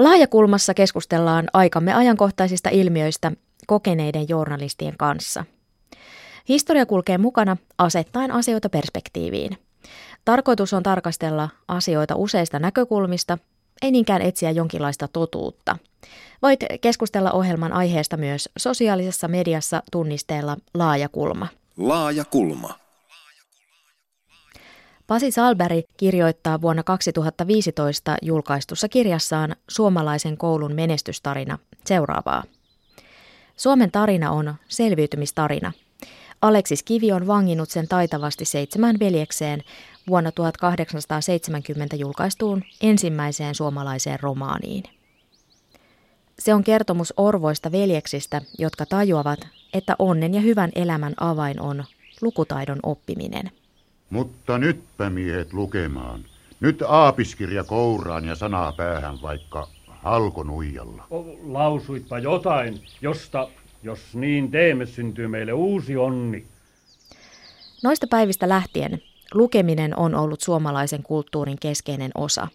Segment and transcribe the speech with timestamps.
[0.00, 3.32] Laajakulmassa keskustellaan aikamme ajankohtaisista ilmiöistä
[3.66, 5.44] kokeneiden journalistien kanssa.
[6.48, 9.58] Historia kulkee mukana asettaen asioita perspektiiviin.
[10.24, 13.38] Tarkoitus on tarkastella asioita useista näkökulmista,
[13.82, 15.76] ei niinkään etsiä jonkinlaista totuutta.
[16.42, 21.48] Voit keskustella ohjelman aiheesta myös sosiaalisessa mediassa tunnisteella Laajakulma.
[21.76, 22.74] Laajakulma.
[25.10, 32.44] Pasi Salberi kirjoittaa vuonna 2015 julkaistussa kirjassaan Suomalaisen koulun menestystarina seuraavaa.
[33.56, 35.72] Suomen tarina on selviytymistarina.
[36.42, 39.62] Aleksis Kivi on vanginnut sen taitavasti seitsemän veljekseen
[40.08, 44.84] vuonna 1870 julkaistuun ensimmäiseen suomalaiseen romaaniin.
[46.38, 49.40] Se on kertomus orvoista veljeksistä, jotka tajuavat,
[49.74, 51.84] että onnen ja hyvän elämän avain on
[52.20, 53.59] lukutaidon oppiminen.
[54.10, 56.24] Mutta nytpä miehet lukemaan.
[56.60, 61.06] Nyt aapiskirja kouraan ja sanaa päähän vaikka halkonuijalla.
[61.42, 63.48] Lausuitpa jotain, josta,
[63.82, 66.44] jos niin teemme, syntyy meille uusi onni.
[67.82, 69.02] Noista päivistä lähtien
[69.34, 72.48] lukeminen on ollut suomalaisen kulttuurin keskeinen osa.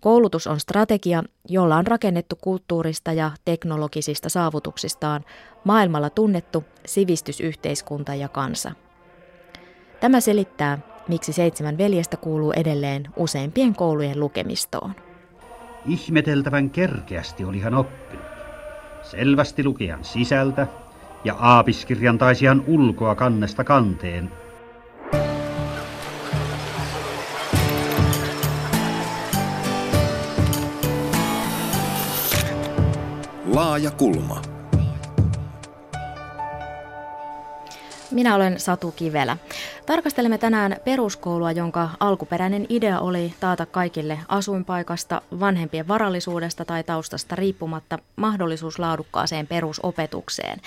[0.00, 5.24] Koulutus on strategia, jolla on rakennettu kulttuurista ja teknologisista saavutuksistaan
[5.64, 8.72] maailmalla tunnettu sivistysyhteiskunta ja kansa–
[10.04, 14.94] Tämä selittää, miksi seitsemän veljestä kuuluu edelleen useimpien koulujen lukemistoon.
[15.86, 18.26] Ihmeteltävän kerkeästi oli hän oppinut.
[19.02, 20.66] Selvästi lukijan sisältä
[21.24, 24.30] ja aapiskirjan taisi hän ulkoa kannesta kanteen.
[33.46, 34.42] Laaja kulma.
[38.10, 39.36] Minä olen Satu Kivelä.
[39.86, 47.98] Tarkastelemme tänään peruskoulua, jonka alkuperäinen idea oli taata kaikille asuinpaikasta, vanhempien varallisuudesta tai taustasta riippumatta
[48.16, 50.60] mahdollisuus laadukkaaseen perusopetukseen.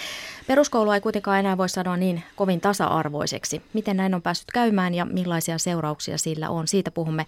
[0.48, 3.62] Peruskoulua ei kuitenkaan enää voi sanoa niin kovin tasa-arvoiseksi.
[3.74, 6.68] Miten näin on päässyt käymään ja millaisia seurauksia sillä on?
[6.68, 7.26] Siitä puhumme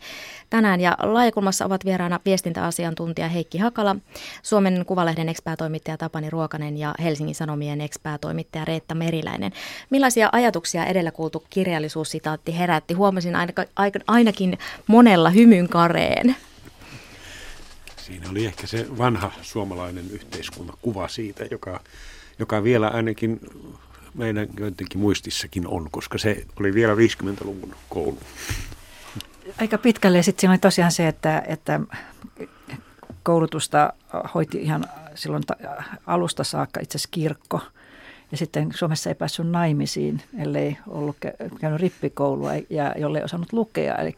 [0.49, 0.81] tänään.
[0.81, 3.95] Ja laajakulmassa ovat vieraana viestintäasiantuntija Heikki Hakala,
[4.43, 9.51] Suomen Kuvalehden ekspäätoimittaja Tapani Ruokanen ja Helsingin Sanomien ekspäätoimittaja Reetta Meriläinen.
[9.89, 11.43] Millaisia ajatuksia edellä kuultu
[11.79, 12.93] kirjallisuussitaatti herätti?
[12.93, 13.33] Huomasin
[14.07, 14.57] ainakin
[14.87, 16.35] monella hymyn kareen.
[17.97, 21.79] Siinä oli ehkä se vanha suomalainen yhteiskuntakuva siitä, joka
[22.39, 23.39] joka vielä ainakin
[24.13, 28.17] meidän joidenkin muistissakin on, koska se oli vielä 50-luvun koulu.
[29.61, 31.79] Aika pitkälle sitten siinä oli tosiaan se, että, että
[33.23, 33.93] koulutusta
[34.33, 34.85] hoiti ihan
[35.15, 35.43] silloin
[36.07, 37.61] alusta saakka itse asiassa kirkko.
[38.31, 41.17] Ja sitten Suomessa ei päässyt naimisiin, ellei ollut
[41.59, 43.95] käynyt rippikoulua ja jolle ei osannut lukea.
[43.95, 44.15] Eli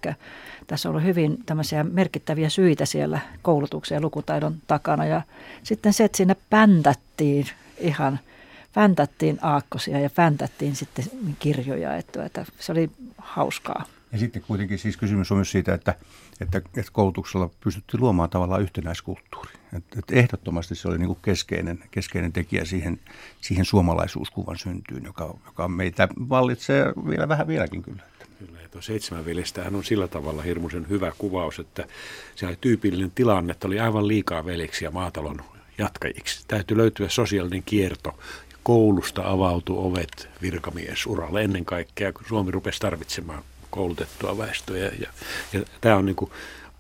[0.68, 5.06] tässä on ollut hyvin tämmöisiä merkittäviä syitä siellä koulutuksen ja lukutaidon takana.
[5.06, 5.22] Ja
[5.64, 7.46] sitten se, että siinä päntättiin
[7.78, 8.20] ihan
[8.74, 11.06] fäntättiin aakkosia ja fäntättiin sitten
[11.40, 13.86] kirjoja, että, että se oli hauskaa.
[14.12, 15.96] Ja sitten kuitenkin siis kysymys on myös siitä, että,
[16.42, 19.61] että, että koulutuksella pystyttiin luomaan tavallaan yhtenäiskulttuuri.
[19.78, 23.00] Että, että ehdottomasti se oli niin kuin keskeinen, keskeinen tekijä siihen,
[23.42, 28.04] siihen suomalaisuuskuvan syntyyn, joka, joka meitä vallitsee vielä vähän vieläkin kyllä.
[28.40, 31.86] Kyllä, ja tuo seitsemän veljestähän on sillä tavalla hirmuisen hyvä kuvaus, että
[32.36, 35.42] se oli tyypillinen tilanne, että oli aivan liikaa veljeksiä maatalon
[35.78, 36.44] jatkajiksi.
[36.48, 38.20] Täytyy löytyä sosiaalinen kierto.
[38.64, 44.78] Koulusta avautui ovet virkamiesuralle ennen kaikkea, kun Suomi rupesi tarvitsemaan koulutettua väestöä.
[44.78, 45.08] Ja, ja,
[45.54, 46.32] ja tämä on niin kuin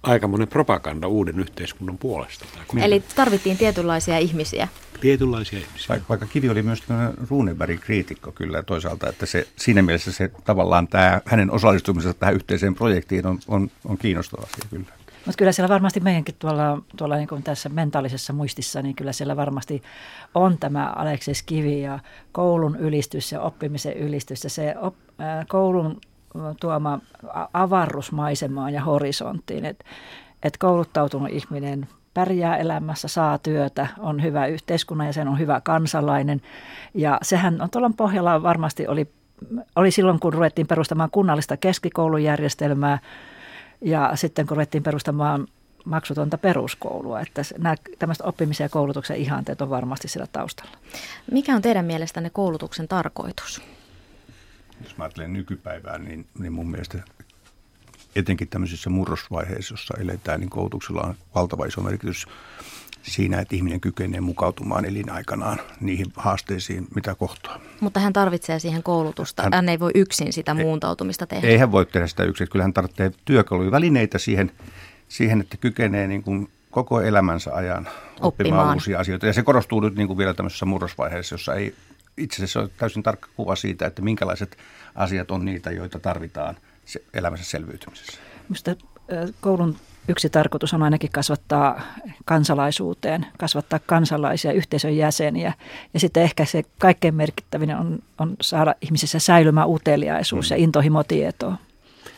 [0.03, 2.45] aikamoinen propaganda uuden yhteiskunnan puolesta.
[2.81, 4.67] Eli tarvittiin tietynlaisia ihmisiä.
[5.01, 5.85] Tietynlaisia ihmisiä.
[5.89, 6.83] Vaikka, vaikka Kivi oli myös
[7.29, 12.75] Runebergin kriitikko kyllä toisaalta, että se, siinä mielessä se tavallaan tämä, hänen osallistumisensa tähän yhteiseen
[12.75, 14.85] projektiin on, on, on kiinnostava asia kyllä.
[15.25, 19.35] Mutta kyllä siellä varmasti meidänkin tuolla, tuolla niin kuin tässä mentaalisessa muistissa, niin kyllä siellä
[19.35, 19.83] varmasti
[20.35, 21.99] on tämä Aleksis Kivi ja
[22.31, 26.01] koulun ylistys ja oppimisen ylistys ja se op, äh, koulun
[26.59, 26.99] tuoma
[27.53, 29.85] avaruusmaisemaan ja horisonttiin, että
[30.43, 36.41] et kouluttautunut ihminen pärjää elämässä, saa työtä, on hyvä yhteiskunnan ja sen on hyvä kansalainen.
[36.93, 39.07] Ja sehän on tuolla pohjalla varmasti oli,
[39.75, 42.99] oli silloin, kun ruvettiin perustamaan kunnallista keskikoulujärjestelmää,
[43.81, 45.47] ja sitten kun ruvettiin perustamaan
[45.85, 50.77] maksutonta peruskoulua, että nämä tämmöiset oppimisen ja koulutuksen ihanteet on varmasti siellä taustalla.
[51.31, 53.61] Mikä on teidän mielestänne koulutuksen tarkoitus?
[54.83, 57.03] Jos mä ajattelen nykypäivää, niin, niin mun mielestä
[58.15, 62.25] etenkin tämmöisissä murrosvaiheissa, jossa eletään, niin koulutuksella on valtava iso merkitys
[63.03, 67.59] siinä, että ihminen kykenee mukautumaan elinaikanaan niihin haasteisiin, mitä kohtaa.
[67.79, 69.43] Mutta hän tarvitsee siihen koulutusta.
[69.43, 71.47] Hän, hän ei voi yksin sitä muuntautumista tehdä.
[71.47, 72.49] Ei hän voi tehdä sitä yksin.
[72.49, 74.51] Kyllä hän tarvitsee työkaluja, välineitä siihen,
[75.07, 78.75] siihen että kykenee niin kuin koko elämänsä ajan oppimaan, Oppimaan.
[78.75, 79.27] uusia asioita.
[79.27, 81.75] Ja se korostuu nyt niin kuin vielä tämmöisessä murrosvaiheessa, jossa ei
[82.17, 84.57] itse asiassa ole täysin tarkka kuva siitä, että minkälaiset
[84.95, 88.19] asiat on niitä, joita tarvitaan se elämänsä selviytymisessä.
[88.49, 88.75] Minusta
[89.41, 89.75] koulun
[90.07, 91.81] yksi tarkoitus on ainakin kasvattaa
[92.25, 95.53] kansalaisuuteen, kasvattaa kansalaisia, yhteisön jäseniä.
[95.93, 100.55] Ja sitten ehkä se kaikkein merkittävin on, on saada ihmisissä säilymä uteliaisuus mm.
[100.55, 101.57] ja intohimotietoa.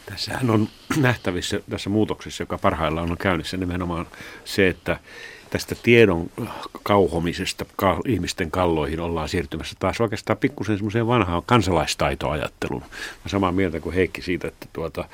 [0.05, 0.67] Tässähän on
[0.97, 4.07] nähtävissä tässä muutoksessa, joka parhaillaan on käynnissä nimenomaan
[4.45, 4.99] se, että
[5.53, 6.29] tästä tiedon
[6.83, 12.81] kauhomisesta ka- ihmisten kalloihin ollaan siirtymässä taas oikeastaan pikkusen semmoiseen vanhaan kansalaistaitoajatteluun.
[13.23, 15.05] Mä samaa mieltä kuin Heikki siitä, että, tuota,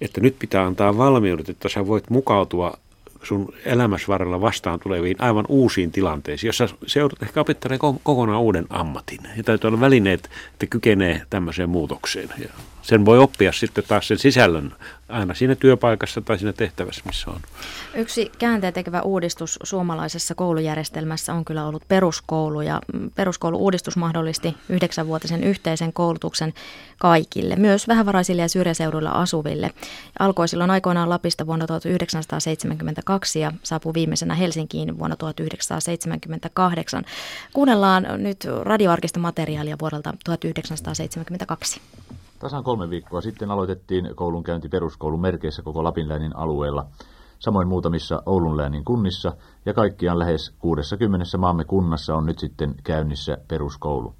[0.00, 2.74] että nyt pitää antaa valmiudet, että sä voit mukautua
[3.22, 8.40] sun elämässä varrella vastaan tuleviin aivan uusiin tilanteisiin, jossa se joudut ehkä opettamaan ko- kokonaan
[8.40, 9.20] uuden ammatin.
[9.36, 12.28] Ja täytyy olla välineet, että kykenee tämmöiseen muutokseen.
[12.84, 14.74] Sen voi oppia sitten taas sen sisällön
[15.08, 17.40] aina siinä työpaikassa tai siinä tehtävässä, missä on.
[17.94, 22.80] Yksi käänteen tekevä uudistus suomalaisessa koulujärjestelmässä on kyllä ollut peruskoulu ja
[23.14, 26.54] peruskoulu-uudistus mahdollisti yhdeksänvuotisen yhteisen koulutuksen
[26.98, 29.70] kaikille, myös vähävaraisille ja syrjäseuduilla asuville.
[30.18, 37.04] Alkoi silloin aikoinaan Lapista vuonna 1972 ja saapui viimeisenä Helsinkiin vuonna 1978.
[37.52, 41.80] Kuunnellaan nyt radioarkista materiaalia vuodelta 1972.
[42.44, 46.86] Tasan kolme viikkoa sitten aloitettiin koulunkäynti peruskoulun merkeissä koko Lapinläänin alueella,
[47.38, 49.32] samoin muutamissa Oulun läänin kunnissa
[49.66, 54.14] ja kaikkiaan lähes 60 maamme kunnassa on nyt sitten käynnissä peruskoulu.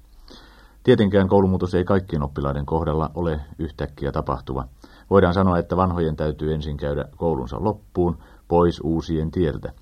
[0.83, 4.67] Tietenkään koulumuutos ei kaikkien oppilaiden kohdalla ole yhtäkkiä tapahtuva.
[5.09, 8.17] Voidaan sanoa, että vanhojen täytyy ensin käydä koulunsa loppuun,
[8.47, 9.73] pois uusien tieltä.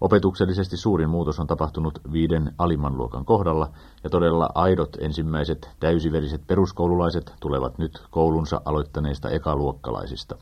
[0.00, 3.70] Opetuksellisesti suurin muutos on tapahtunut viiden alimman luokan kohdalla,
[4.04, 10.36] ja todella aidot ensimmäiset täysiveriset peruskoululaiset tulevat nyt koulunsa aloittaneista ekaluokkalaisista.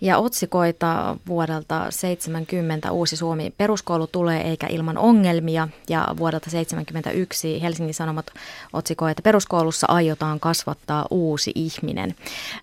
[0.00, 5.68] Ja otsikoita vuodelta 70 Uusi Suomi peruskoulu tulee eikä ilman ongelmia.
[5.88, 8.26] Ja vuodelta 71 Helsingin Sanomat
[8.72, 12.14] otsikoi, että peruskoulussa aiotaan kasvattaa uusi ihminen.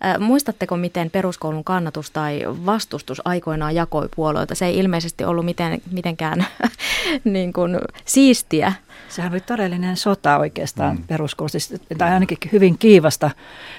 [0.05, 4.55] Äh, muistatteko, miten peruskoulun kannatus tai vastustus aikoinaan jakoi puolueita?
[4.55, 6.45] Se ei ilmeisesti ollut miten, mitenkään
[7.23, 8.73] niin kuin siistiä.
[9.09, 11.03] Sehän oli todellinen sota oikeastaan mm.
[11.03, 13.31] peruskoulussa, tai ainakin hyvin kiivasta,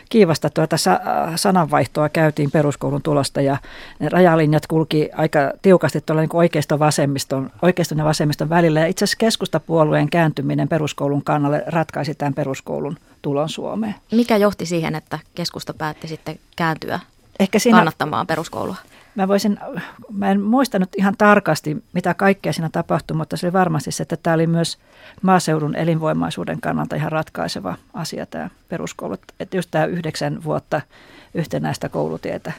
[0.09, 1.01] kiivasta tuota sa-
[1.37, 3.57] sananvaihtoa käytiin peruskoulun tulosta ja
[3.99, 8.81] ne rajalinjat kulki aika tiukasti tuolla niin oikeiston, vasemmiston, oikeiston ja vasemmiston välillä.
[8.81, 13.95] Ja itse asiassa keskustapuolueen kääntyminen peruskoulun kannalle ratkaisi tämän peruskoulun tulon Suomeen.
[14.13, 17.01] Mikä johti siihen, että keskusta päätti sitten kääntyä
[17.41, 18.77] Ehkä siinä, kannattamaan peruskoulua?
[19.15, 19.59] Mä voisin,
[20.11, 24.17] mä en muistanut ihan tarkasti, mitä kaikkea siinä tapahtui, mutta se oli varmasti se, että
[24.17, 24.79] tämä oli myös
[25.23, 29.17] maaseudun elinvoimaisuuden kannalta ihan ratkaiseva asia tämä peruskoulu.
[29.41, 30.81] Että just tämä yhdeksän vuotta
[31.35, 32.53] yhtenäistä koulutietä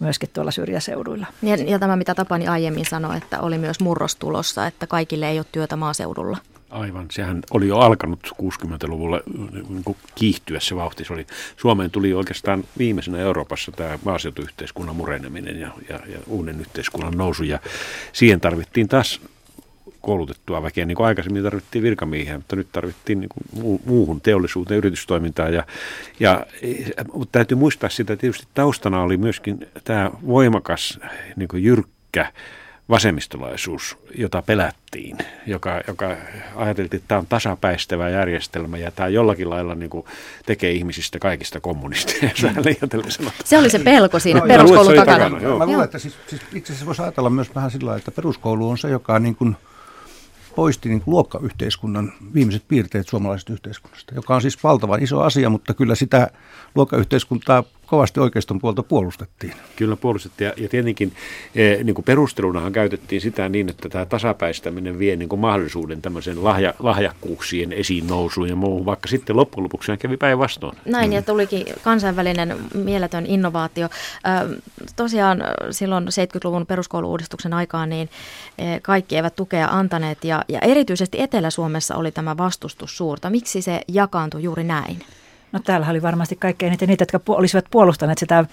[0.00, 1.26] myöskin tuolla syrjäseuduilla.
[1.42, 5.46] Ja, ja tämä, mitä Tapani aiemmin sanoi, että oli myös murrostulossa, että kaikille ei ole
[5.52, 6.38] työtä maaseudulla.
[6.72, 9.20] Aivan, sehän oli jo alkanut 60-luvulla
[9.68, 11.04] niin kiihtyä se vauhti.
[11.04, 11.26] Se oli,
[11.56, 17.42] Suomeen tuli oikeastaan viimeisenä Euroopassa tämä maaseutuyhteiskunnan mureneminen ja, ja, ja uuden yhteiskunnan nousu.
[17.42, 17.58] Ja
[18.12, 19.20] siihen tarvittiin taas
[20.00, 25.54] koulutettua väkeä, niin kuin aikaisemmin tarvittiin virkamiehiä, mutta nyt tarvittiin niin kuin muuhun teollisuuteen, yritystoimintaan.
[25.54, 25.66] Ja,
[26.20, 26.46] ja,
[27.12, 31.00] mutta täytyy muistaa sitä, että tietysti taustana oli myöskin tämä voimakas,
[31.36, 32.32] niin kuin jyrkkä
[32.92, 36.16] vasemmistolaisuus, jota pelättiin, joka, joka
[36.56, 40.06] ajateltiin, että tämä on tasapäistävä järjestelmä ja tämä jollakin lailla niin kuin
[40.46, 42.30] tekee ihmisistä kaikista kommunisteja.
[42.42, 43.32] Mm.
[43.44, 45.18] Se oli se pelko siinä no, peruskoulun takana.
[45.18, 45.58] takana joo.
[45.58, 48.78] Mä luulen, että siis, siis itse asiassa voisi ajatella myös vähän sillä että peruskoulu on
[48.78, 49.56] se, joka niin kuin
[50.56, 55.74] poisti niin kuin luokkayhteiskunnan viimeiset piirteet suomalaisesta yhteiskunnasta, joka on siis valtavan iso asia, mutta
[55.74, 56.30] kyllä sitä
[56.74, 59.54] luokkayhteiskuntaa kovasti oikeiston puolta puolustettiin.
[59.76, 61.12] Kyllä puolustettiin ja, ja tietenkin
[61.54, 66.44] e, niin kuin perustelunahan käytettiin sitä niin, että tämä tasapäistäminen vie niin kuin mahdollisuuden tämmöisen
[66.44, 70.78] lahja, lahjakkuuksien esiin nousuun ja muuhun, vaikka sitten loppujen lopuksi kävi päinvastoin.
[70.84, 71.12] Näin mm.
[71.12, 73.88] ja tulikin kansainvälinen mieletön innovaatio.
[73.88, 74.60] Ö,
[74.96, 78.08] tosiaan silloin 70-luvun peruskouluuudistuksen aikaan niin
[78.82, 83.30] kaikki eivät tukea antaneet ja, ja erityisesti Etelä-Suomessa oli tämä vastustus suurta.
[83.30, 85.02] Miksi se jakaantui juuri näin?
[85.52, 88.44] No täällä oli varmasti kaikkein eniten niitä, jotka olisivat puolustaneet sitä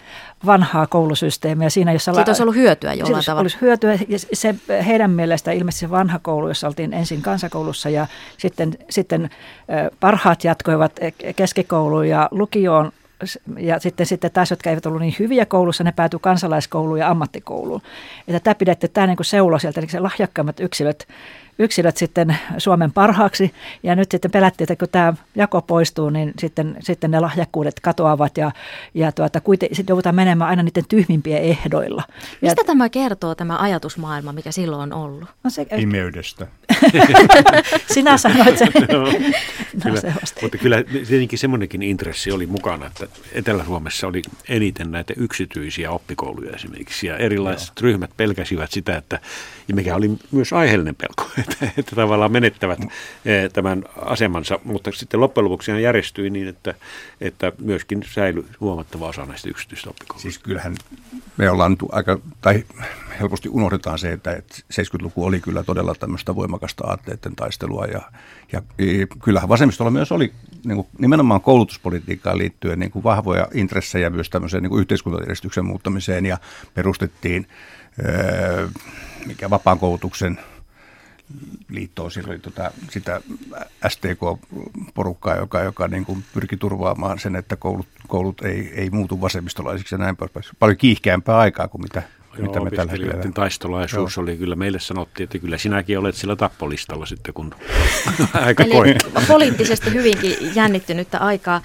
[0.46, 1.70] vanhaa koulusysteemiä.
[1.70, 3.42] Siinä, jossa Siitä olisi ollut hyötyä jollain tavalla.
[3.42, 8.08] Olisi hyötyä ja se heidän mielestä ilmeisesti se vanha koulu, jossa oltiin ensin kansakoulussa ja
[8.38, 9.30] sitten, sitten
[10.00, 11.00] parhaat jatkoivat
[11.36, 12.92] keskikouluun ja lukioon
[13.58, 17.82] ja sitten, sitten taas, jotka eivät ollut niin hyviä koulussa, ne päätyi kansalaiskouluun ja ammattikouluun.
[18.28, 21.08] Että tämä pidettiin tämä niin seulo sieltä, eli se lahjakkaimmat yksilöt
[21.60, 23.54] yksilöt sitten Suomen parhaaksi.
[23.84, 28.38] Ja nyt sitten pelättiin, että kun tämä jako poistuu, niin sitten, sitten ne lahjakkuudet katoavat
[28.38, 28.52] ja,
[28.94, 32.04] ja tuota, sitten joudutaan menemään aina niiden tyhmimpien ehdoilla.
[32.42, 35.30] Mistä ja, tämä kertoo, tämä ajatusmaailma, mikä silloin on ollut?
[35.44, 36.48] No se, Pimeydestä.
[37.94, 38.68] Sinä sanoit sen.
[38.94, 39.12] no, no,
[39.84, 46.56] kyllä, mutta kyllä tietenkin semmoinenkin intressi oli mukana, että Etelä-Suomessa oli eniten näitä yksityisiä oppikouluja
[46.56, 47.82] esimerkiksi, ja erilaiset Joo.
[47.82, 49.20] ryhmät pelkäsivät sitä, että,
[49.68, 52.80] ja mikä oli myös aiheellinen pelko, että, että tavallaan menettävät
[53.26, 56.74] eh, tämän asemansa, mutta sitten loppujen lopuksi järjestyi niin, että,
[57.22, 60.22] että myöskin säilyi huomattava osa näistä yksityisistä oppikouluista.
[60.22, 60.76] Siis kyllähän
[61.38, 62.64] me ollaan aika, tai
[63.20, 64.42] helposti unohdetaan se, että
[64.74, 67.86] 70-luku oli kyllä todella tämmöistä voimakasta aatteiden taistelua.
[67.86, 68.02] Ja,
[68.52, 68.62] ja
[69.24, 70.34] kyllähän vasemmistolla myös oli
[70.66, 76.26] niin kuin, nimenomaan koulutuspolitiikkaan liittyen niin kuin vahvoja intressejä myös tämmöiseen niin kuin yhteiskuntajärjestyksen muuttamiseen.
[76.26, 76.38] Ja
[76.74, 77.48] perustettiin
[79.26, 80.40] mikä vapaan koulutuksen
[81.70, 82.12] liittoon.
[82.12, 83.22] Siellä oli tota, sitä
[83.88, 89.96] STK-porukkaa, joka, joka niin kuin pyrki turvaamaan sen, että koulut, koulut ei, ei muutu vasemmistolaisiksi
[89.96, 90.18] ja näin
[90.60, 92.04] Paljon kiihkeämpää aikaa kuin mitä
[92.38, 93.32] Joo, mitä me tällä hetkellä...
[93.34, 94.24] taistolaisuus Joo.
[94.24, 97.56] oli kyllä, meille sanottiin, että kyllä sinäkin olet sillä tappolistalla sitten, kun
[98.34, 98.96] aika Eli
[99.28, 101.62] poliittisesti hyvinkin jännittynyttä aikaa.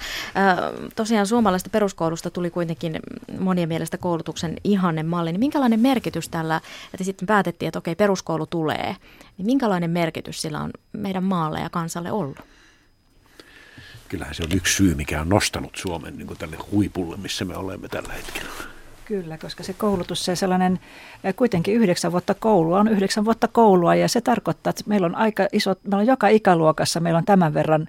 [0.95, 2.99] Tosiaan suomalaista peruskoulusta tuli kuitenkin
[3.39, 5.31] monien mielestä koulutuksen ihanne malli.
[5.31, 6.61] Niin minkälainen merkitys tällä,
[6.93, 8.95] että sitten päätettiin, että okei, peruskoulu tulee,
[9.37, 12.39] niin minkälainen merkitys sillä on meidän maalle ja kansalle ollut?
[14.09, 17.87] Kyllähän se on yksi syy, mikä on nostanut Suomen niin tälle huipulle, missä me olemme
[17.87, 18.74] tällä hetkellä.
[19.05, 20.79] Kyllä, koska se koulutus, se sellainen
[21.35, 25.47] kuitenkin yhdeksän vuotta koulua on yhdeksän vuotta koulua ja se tarkoittaa, että meillä on aika
[25.51, 27.87] iso, meillä on joka ikäluokassa, meillä on tämän verran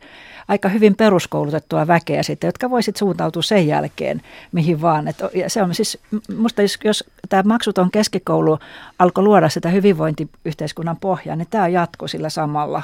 [0.49, 5.09] aika hyvin peruskoulutettua väkeä sitten, jotka voisit suuntautua sen jälkeen mihin vaan.
[5.09, 5.17] Et,
[5.49, 5.99] se on siis,
[6.37, 8.59] musta jos, jos tämä maksuton keskikoulu
[8.99, 12.83] alkoi luoda sitä hyvinvointiyhteiskunnan pohjaa, niin tämä jatkuu sillä samalla,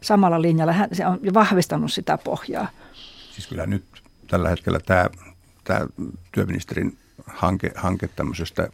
[0.00, 0.74] samalla linjalla.
[0.92, 2.68] Se on vahvistanut sitä pohjaa.
[3.32, 3.84] Siis kyllä nyt
[4.26, 5.06] tällä hetkellä tämä,
[5.64, 5.86] tämä
[6.32, 8.68] työministerin hanke, hanke tämmöisestä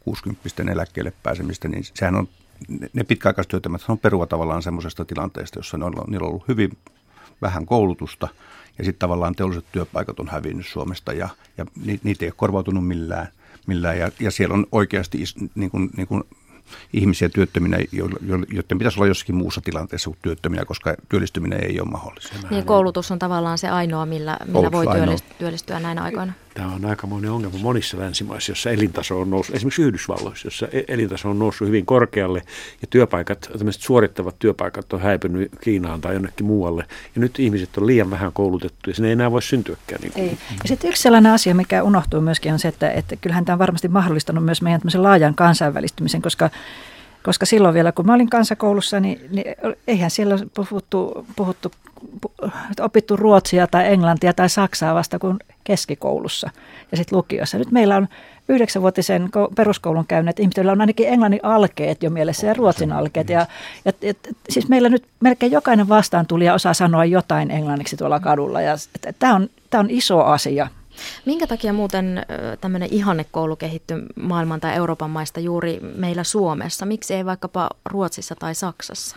[0.00, 2.28] 60 eläkkeelle pääsemistä, niin sehän on,
[2.92, 6.78] ne pitkäaikaistyöttömät on perua tavallaan semmoisesta tilanteesta, jossa ne on, niillä on ollut hyvin
[7.42, 8.28] vähän koulutusta
[8.78, 11.66] ja sitten tavallaan teolliset työpaikat on hävinnyt Suomesta ja, ja
[12.02, 13.28] niitä ei ole korvautunut millään.
[13.66, 15.18] millään ja, ja siellä on oikeasti
[15.54, 16.22] niin kuin, niin kuin
[16.92, 17.78] ihmisiä työttöminä,
[18.52, 22.36] joiden pitäisi olla jossakin muussa tilanteessa kuin työttöminä, koska työllistyminen ei ole mahdollista.
[22.50, 26.32] Niin koulutus on tavallaan se ainoa, millä, millä voi työllistyä, työllistyä näinä aikoina.
[26.54, 31.30] Tämä on aikamoinen ongelma monissa länsimaissa, jossa elintaso on noussut, esimerkiksi Yhdysvalloissa, jossa e- elintaso
[31.30, 32.42] on noussut hyvin korkealle
[32.82, 36.84] ja työpaikat, tämmöiset suorittavat työpaikat on häipynyt Kiinaan tai jonnekin muualle.
[37.14, 40.00] Ja nyt ihmiset on liian vähän koulutettu ja sinne ei enää voi syntyäkään.
[40.00, 40.38] Niin ei.
[40.50, 43.58] Ja sitten yksi sellainen asia, mikä unohtuu myöskin on se, että, että kyllähän tämä on
[43.58, 46.50] varmasti mahdollistanut myös meidän laajan kansainvälistymisen, koska
[47.22, 49.44] koska silloin vielä, kun mä olin kansakoulussa, niin, niin
[49.86, 51.72] eihän siellä puhuttu, puhuttu,
[52.80, 56.50] opittu ruotsia tai englantia tai saksaa vasta kuin keskikoulussa
[56.90, 57.58] ja sitten lukiossa.
[57.58, 58.08] Nyt meillä on
[58.48, 63.28] yhdeksänvuotisen peruskoulun käyneet ihmiset, on ainakin englannin alkeet jo mielessä ja ruotsin alkeet.
[63.28, 63.46] Ja,
[63.84, 64.14] ja, ja,
[64.48, 68.60] siis meillä nyt melkein jokainen vastaan tuli ja osaa sanoa jotain englanniksi tuolla kadulla.
[68.60, 68.74] Ja
[69.18, 70.68] tämä on, tämä on iso asia.
[71.26, 72.26] Minkä takia muuten
[72.60, 76.86] tämmöinen ihannekoulu kehittyy maailman tai Euroopan maista juuri meillä Suomessa?
[76.86, 79.16] Miksi ei vaikkapa Ruotsissa tai Saksassa?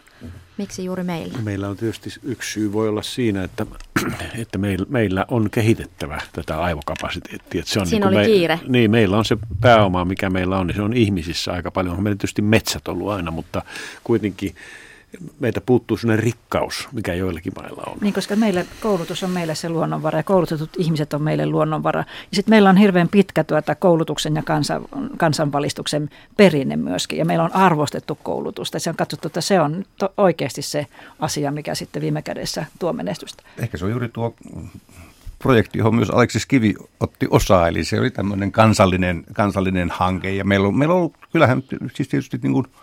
[0.58, 1.38] Miksi juuri meillä?
[1.38, 3.66] Meillä on tietysti yksi syy voi olla siinä, että,
[4.42, 7.60] että meillä, meillä on kehitettävä tätä aivokapasiteettia.
[7.60, 8.60] Että se on Siinä niin oli me, kiire.
[8.68, 11.96] Niin, meillä on se pääoma, mikä meillä on, niin se on ihmisissä aika paljon.
[11.96, 13.62] Meillä on tietysti metsät ollut aina, mutta
[14.04, 14.56] kuitenkin
[15.40, 17.98] meitä puuttuu sellainen rikkaus, mikä joillakin mailla on.
[18.02, 22.00] Niin, koska meillä koulutus on meille se luonnonvara ja koulutetut ihmiset on meille luonnonvara.
[22.00, 24.86] Ja sitten meillä on hirveän pitkä tuota koulutuksen ja kansan,
[25.18, 27.20] kansanvalistuksen perinne myöskin.
[27.20, 28.80] Ja meillä on arvostettu koulutusta.
[28.80, 30.88] Se on katsottu, että se on to- oikeasti se
[31.20, 33.44] asia, mikä sitten viime kädessä tuo menestystä.
[33.58, 34.36] Ehkä se on juuri tuo
[35.40, 40.32] projekti, johon myös Aleksis Kivi otti osaa, eli se oli tämmöinen kansallinen, kansallinen hanke.
[40.32, 42.66] Ja meillä on, meillä on ollut, kyllähän siis tietysti niin kuin–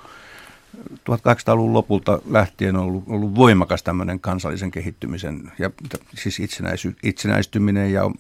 [1.11, 5.71] 1800-luvun lopulta lähtien on ollut, ollut voimakas tämmöinen kansallisen kehittymisen ja
[6.15, 8.11] siis itsenäisy, itsenäistyminen ja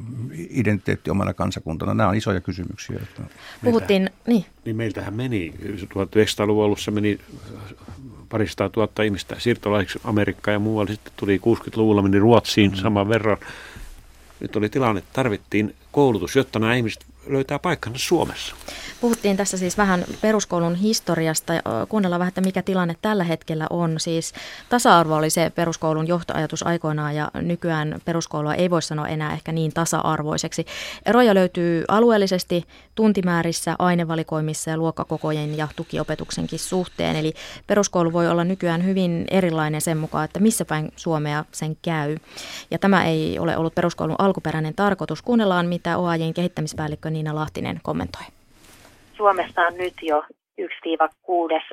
[0.50, 1.94] identiteetti omana kansakuntana.
[1.94, 3.00] Nämä on isoja kysymyksiä.
[3.64, 4.44] Puhuttiin, niin.
[4.64, 7.18] Niin meiltähän meni, 1900-luvun alussa meni
[8.28, 10.92] parista tuhatta ihmistä siirtolaisiksi Amerikkaan ja muualle.
[10.92, 12.76] Sitten tuli 60-luvulla, meni Ruotsiin mm.
[12.76, 13.36] saman verran.
[14.40, 18.54] Nyt oli tilanne, että tarvittiin koulutus, jotta nämä ihmiset löytää paikkansa Suomessa.
[19.00, 21.52] Puhuttiin tässä siis vähän peruskoulun historiasta.
[21.88, 24.00] Kuunnellaan vähän, että mikä tilanne tällä hetkellä on.
[24.00, 24.32] Siis
[24.68, 29.72] tasa-arvo oli se peruskoulun johtoajatus aikoinaan ja nykyään peruskoulua ei voi sanoa enää ehkä niin
[29.72, 30.66] tasa-arvoiseksi.
[31.06, 37.16] Eroja löytyy alueellisesti tuntimäärissä, ainevalikoimissa ja luokkakokojen ja tukiopetuksenkin suhteen.
[37.16, 37.34] Eli
[37.66, 42.16] peruskoulu voi olla nykyään hyvin erilainen sen mukaan, että missä päin Suomea sen käy.
[42.70, 45.22] Ja tämä ei ole ollut peruskoulun alkuperäinen tarkoitus.
[45.22, 48.22] Kuunnellaan, mitä OAJin kehittämispäällikkö Niina Lahtinen kommentoi.
[49.16, 50.24] Suomessa on nyt jo
[50.60, 50.64] 1-6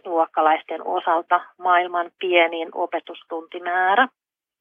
[0.06, 4.08] luokkalaisten osalta maailman pienin opetustuntimäärä,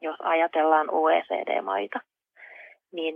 [0.02, 2.00] jos ajatellaan OECD-maita,
[2.92, 3.14] niin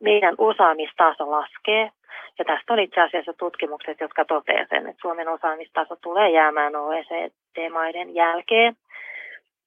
[0.00, 1.90] meidän osaamistaso laskee.
[2.38, 8.14] Ja tästä on itse asiassa tutkimukset, jotka toteavat sen, että Suomen osaamistaso tulee jäämään OECD-maiden
[8.14, 8.76] jälkeen.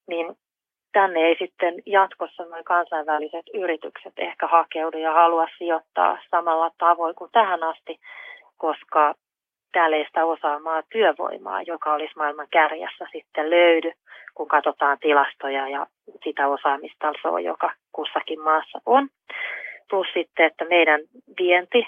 [0.08, 0.38] Niin
[1.00, 7.32] tänne ei sitten jatkossa noin kansainväliset yritykset ehkä hakeudu ja halua sijoittaa samalla tavoin kuin
[7.32, 8.00] tähän asti,
[8.58, 9.14] koska
[9.72, 13.92] täällä ei sitä osaamaa työvoimaa, joka olisi maailman kärjessä sitten löydy,
[14.36, 15.88] kun katsotaan tilastoja ja
[16.24, 19.10] sitä osaamistasoa, joka kussakin maassa on.
[19.90, 21.02] Plus sitten, että meidän
[21.40, 21.88] vienti,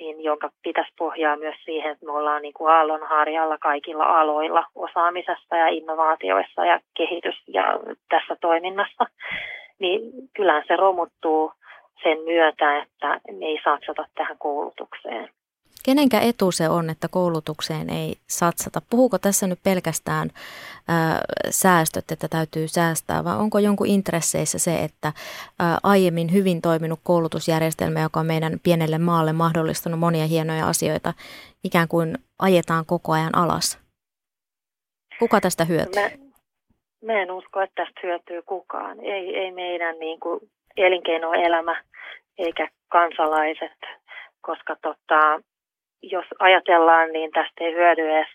[0.00, 5.56] niin jonka pitäisi pohjaa myös siihen, että me ollaan niin kuin aallonharjalla kaikilla aloilla osaamisessa
[5.56, 7.64] ja innovaatioissa ja kehitys ja
[8.08, 9.06] tässä toiminnassa,
[9.78, 10.00] niin
[10.36, 11.52] kyllähän se romuttuu
[12.02, 15.28] sen myötä, että me ei satsata tähän koulutukseen.
[15.84, 18.82] Kenenkä etu se on, että koulutukseen ei satsata?
[18.90, 20.30] Puhuuko tässä nyt pelkästään
[20.88, 21.20] ää,
[21.50, 25.12] säästöt, että täytyy säästää, vai onko jonkun intresseissä se, että
[25.58, 31.14] ää, aiemmin hyvin toiminut koulutusjärjestelmä, joka on meidän pienelle maalle mahdollistanut monia hienoja asioita,
[31.64, 33.78] ikään kuin ajetaan koko ajan alas?
[35.18, 36.02] Kuka tästä hyötyy?
[36.02, 36.10] Mä,
[37.04, 39.00] mä en usko, että tästä hyötyy kukaan.
[39.00, 40.40] Ei, ei meidän niin kuin
[40.76, 41.84] elinkeinoelämä
[42.38, 43.78] eikä kansalaiset,
[44.40, 45.40] koska tota,
[46.02, 48.28] jos ajatellaan, niin tästä ei hyödy edes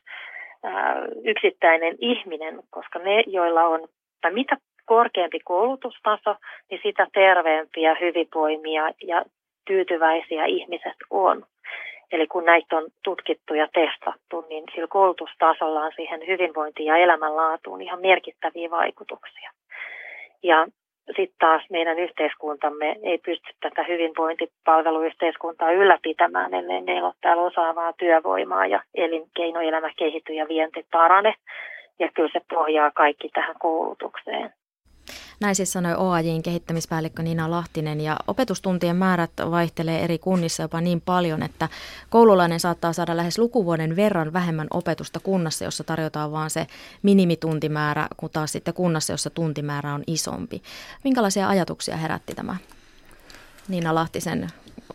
[1.23, 3.87] yksittäinen ihminen, koska ne, joilla on,
[4.21, 6.35] tai mitä korkeampi koulutustaso,
[6.71, 9.25] niin sitä terveempiä, hyvinvoimia ja
[9.67, 11.43] tyytyväisiä ihmiset on.
[12.11, 17.81] Eli kun näitä on tutkittu ja testattu, niin sillä koulutustasolla on siihen hyvinvointiin ja elämänlaatuun
[17.81, 19.51] ihan merkittäviä vaikutuksia.
[20.43, 20.67] Ja
[21.07, 28.65] sitten taas meidän yhteiskuntamme ei pysty tätä hyvinvointipalveluyhteiskuntaa ylläpitämään, ellei meillä ole täällä osaavaa työvoimaa
[28.65, 31.33] ja elinkeinoelämä kehittyy ja vienti parane.
[31.99, 34.53] Ja kyllä se pohjaa kaikki tähän koulutukseen.
[35.39, 41.01] Näin siis sanoi OAJin kehittämispäällikkö Nina Lahtinen ja opetustuntien määrät vaihtelee eri kunnissa jopa niin
[41.01, 41.69] paljon, että
[42.09, 46.67] koululainen saattaa saada lähes lukuvuoden verran vähemmän opetusta kunnassa, jossa tarjotaan vain se
[47.03, 50.61] minimituntimäärä, kun taas sitten kunnassa, jossa tuntimäärä on isompi.
[51.03, 52.55] Minkälaisia ajatuksia herätti tämä
[53.67, 54.47] Niina Lahtisen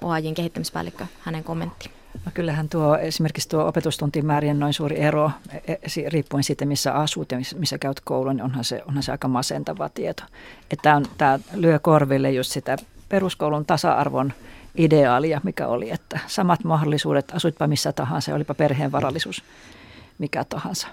[0.03, 2.00] OAJin kehittämispäällikkö, hänen kommentti?
[2.25, 7.33] No kyllähän tuo esimerkiksi tuo opetustuntimäärien noin suuri ero, e, e, riippuen siitä missä asut
[7.33, 10.23] ja missä käyt koulun, niin onhan se, onhan se aika masentava tieto.
[10.71, 12.77] Että on, tämä lyö korville just sitä
[13.09, 14.33] peruskoulun tasa-arvon
[14.77, 19.45] ideaalia, mikä oli, että samat mahdollisuudet, asuitpa missä tahansa, olipa perheen varallisuus
[20.19, 20.89] mikä tahansa.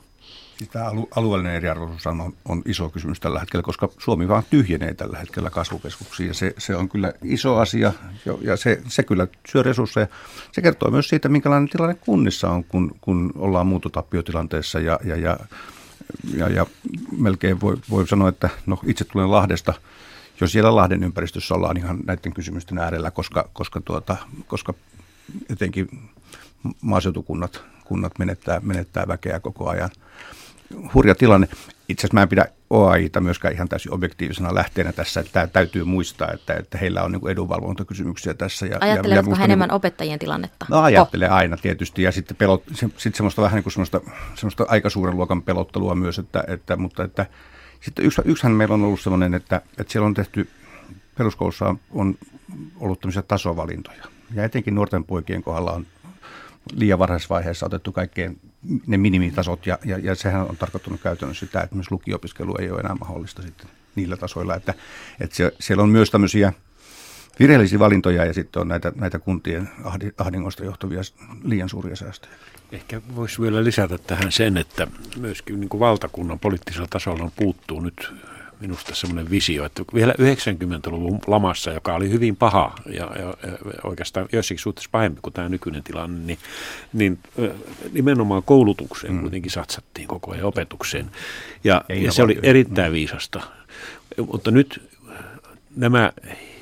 [0.57, 5.17] Siis tämä alueellinen eriarvoisuus on, on iso kysymys tällä hetkellä, koska Suomi vaan tyhjenee tällä
[5.17, 6.27] hetkellä kasvukeskuksiin.
[6.27, 7.93] Ja se, se on kyllä iso asia
[8.41, 10.07] ja se, se kyllä syö resursseja.
[10.51, 15.37] Se kertoo myös siitä, minkälainen tilanne kunnissa on, kun, kun ollaan muutotappiotilanteessa ja, ja, ja,
[16.33, 16.65] ja, ja
[17.17, 19.73] melkein voi, voi sanoa, että no itse tulen Lahdesta,
[20.41, 24.17] jos siellä Lahden ympäristössä ollaan ihan näiden kysymysten äärellä, koska, koska, tuota,
[24.47, 24.73] koska
[25.49, 26.09] etenkin
[26.81, 29.89] maaseutukunnat kunnat menettää, menettää väkeä koko ajan–
[30.93, 31.47] hurja tilanne.
[31.89, 35.19] Itse asiassa mä en pidä OAIta myöskään ihan täysin objektiivisena lähteenä tässä.
[35.19, 38.65] Että tämä täytyy muistaa, että, että heillä on niin edunvalvontakysymyksiä tässä.
[38.65, 40.65] Ja, Ajattelevatko ja, ja enemmän niin, opettajien tilannetta?
[40.69, 44.01] No ajattelee aina tietysti ja sitten pelot, se, sitten semmoista vähän niin kuin semmoista,
[44.36, 47.25] semmoista aika suuren luokan pelottelua myös, että, että, mutta että
[47.82, 50.49] sitten yksi, yksihän meillä on ollut sellainen, että, että siellä on tehty,
[51.17, 52.15] peruskoulussa on
[52.80, 54.03] ollut tämmöisiä tasovalintoja.
[54.34, 55.86] Ja etenkin nuorten poikien kohdalla on
[56.73, 58.39] liian varhaisessa vaiheessa otettu kaikkein
[58.88, 62.80] ne minimitasot, ja, ja, ja sehän on tarkoittanut käytännössä sitä, että myös lukiopiskelu ei ole
[62.80, 64.73] enää mahdollista sitten niillä tasoilla, että,
[65.19, 66.53] että se, siellä on myös tämmöisiä
[67.39, 69.69] virheellisiä valintoja ja sitten on näitä, näitä kuntien
[70.17, 71.01] ahdingosta johtuvia
[71.43, 72.34] liian suuria säästöjä.
[72.71, 78.13] Ehkä voisi vielä lisätä tähän sen, että myöskin niin kuin valtakunnan poliittisella tasolla puuttuu nyt
[78.59, 84.27] minusta semmoinen visio, että vielä 90-luvun lamassa, joka oli hyvin paha ja, ja, ja oikeastaan
[84.31, 86.39] joissakin suhteessa pahempi kuin tämä nykyinen tilanne, niin,
[86.93, 87.19] niin
[87.91, 89.21] nimenomaan koulutukseen mm.
[89.21, 91.11] kuitenkin satsattiin koko ajan opetukseen.
[91.63, 93.41] Ja, ja se oli erittäin viisasta.
[94.27, 94.89] Mutta nyt
[95.75, 96.11] nämä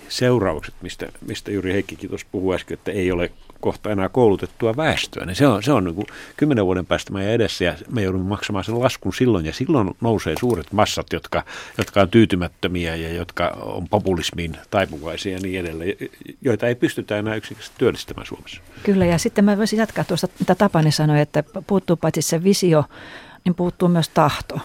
[0.09, 5.25] seuraukset, mistä, mistä juuri Heikkikin tuossa puhui äsken, että ei ole kohta enää koulutettua väestöä,
[5.25, 8.27] niin se on, se on niin kuin kymmenen vuoden päästä meidän edessä ja me joudumme
[8.27, 11.43] maksamaan sen laskun silloin ja silloin nousee suuret massat, jotka,
[11.77, 15.93] jotka on tyytymättömiä ja jotka on populismiin taipuvaisia ja niin edelleen,
[16.41, 18.61] joita ei pystytä enää yksinkertaisesti työllistämään Suomessa.
[18.83, 22.83] Kyllä ja sitten mä voisin jatkaa tuosta, mitä Tapani sanoi, että puuttuu paitsi se visio,
[23.45, 24.59] niin puuttuu myös tahto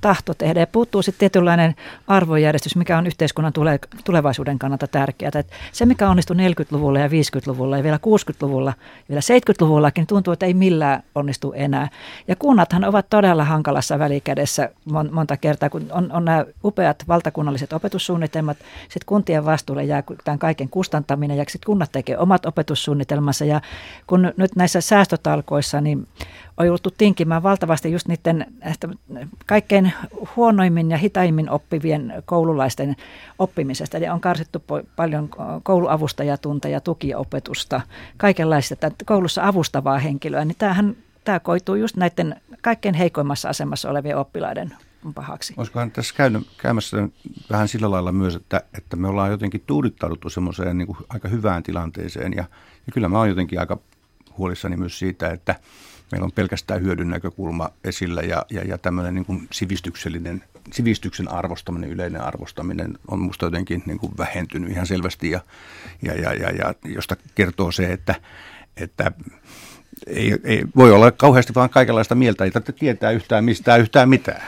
[0.00, 0.60] tahto tehdä.
[0.60, 1.74] Ja puuttuu sitten tietynlainen
[2.06, 5.30] arvojärjestys, mikä on yhteiskunnan tule, tulevaisuuden kannalta tärkeää.
[5.34, 10.46] Et se, mikä onnistui 40-luvulla ja 50-luvulla ja vielä 60-luvulla ja vielä 70-luvullakin, tuntuu, että
[10.46, 11.88] ei millään onnistu enää.
[12.28, 14.70] Ja kunnathan ovat todella hankalassa välikädessä
[15.10, 20.68] monta kertaa, kun on, on nämä upeat valtakunnalliset opetussuunnitelmat, sitten kuntien vastuulle jää tämän kaiken
[20.68, 23.44] kustantaminen ja sitten kunnat tekee omat opetussuunnitelmansa.
[23.44, 23.60] Ja
[24.06, 26.06] kun nyt näissä säästötalkoissa, niin
[26.60, 28.46] on jouduttu tinkimään valtavasti just niiden
[29.46, 29.92] kaikkein
[30.36, 32.96] huonoimmin ja hitaimmin oppivien koululaisten
[33.38, 33.96] oppimisesta.
[33.96, 34.62] Eli on karsittu
[34.96, 35.28] paljon
[35.62, 37.80] kouluavustajatunteja, tukiopetusta,
[38.16, 40.44] kaikenlaista koulussa avustavaa henkilöä.
[40.44, 44.74] Niin tämähän, tämä koituu just näiden kaikkein heikoimmassa asemassa olevien oppilaiden
[45.14, 45.54] pahaksi.
[45.56, 47.08] Olisikohan tässä käynyt, käymässä
[47.50, 52.32] vähän sillä lailla myös, että, että me ollaan jotenkin tuudittauduttu semmoiseen niin aika hyvään tilanteeseen
[52.32, 52.44] ja,
[52.86, 53.78] ja kyllä mä oon jotenkin aika
[54.38, 55.54] huolissani myös siitä, että
[56.12, 62.20] meillä on pelkästään hyödyn näkökulma esillä ja, ja, ja tämmöinen niin sivistyksellinen, sivistyksen arvostaminen, yleinen
[62.20, 65.40] arvostaminen on musta jotenkin niin kuin vähentynyt ihan selvästi ja,
[66.02, 68.14] ja, ja, ja, ja josta kertoo se, että,
[68.76, 69.12] että
[70.06, 74.42] ei, ei voi olla kauheasti vaan kaikenlaista mieltä, ei tarvitse tietää yhtään mistään yhtään mitään.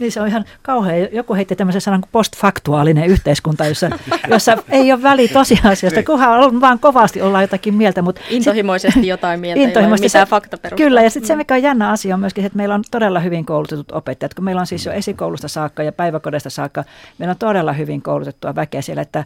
[0.00, 1.08] Niin se on ihan kauhea.
[1.12, 3.90] Joku heitti tämmöisen sanan kuin postfaktuaalinen yhteiskunta, jossa,
[4.28, 6.06] jossa ei ole väli tosiasiasta, niin.
[6.06, 8.02] kunhan on vaan kovasti olla jotakin mieltä.
[8.02, 10.86] Mutta intohimoisesti jotain mieltä, intohimoisesti mitään faktaperustaa.
[10.86, 13.46] Kyllä, ja sitten se, mikä on jännä asia on myöskin, että meillä on todella hyvin
[13.46, 16.84] koulutetut opettajat, kun meillä on siis jo esikoulusta saakka ja päiväkodesta saakka,
[17.18, 19.24] meillä on todella hyvin koulutettua väkeä siellä, että,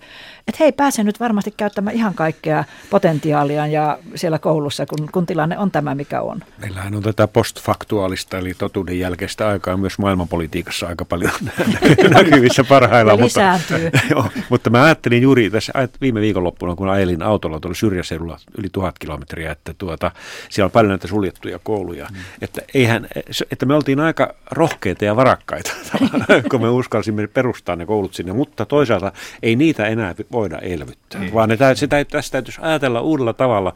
[0.48, 5.26] että he ei pääse nyt varmasti käyttämään ihan kaikkea potentiaalia ja siellä koulussa, kun, kun
[5.26, 6.40] tilanne on tämä, mikä on.
[6.58, 11.32] Meillähän on tätä postfaktuaalista, eli totuuden jälkeistä aikaa myös maailmanpolitiikkaa politiikassa aika paljon
[12.14, 13.20] näkyvissä parhaillaan.
[13.20, 13.40] mutta,
[14.10, 18.98] joo, mutta mä ajattelin juuri tässä viime viikonloppuna, kun ajelin autolla tuolla syrjäseudulla yli tuhat
[18.98, 20.10] kilometriä, että tuota,
[20.50, 22.06] siellä on paljon näitä suljettuja kouluja.
[22.10, 22.16] Mm.
[22.42, 23.08] Että, eihän,
[23.50, 25.72] että me oltiin aika rohkeita ja varakkaita,
[26.50, 31.30] kun me uskalsimme perustaa ne koulut sinne, mutta toisaalta ei niitä enää voida elvyttää, mm.
[31.34, 33.74] vaan ne, se tästä täytyisi ajatella uudella tavalla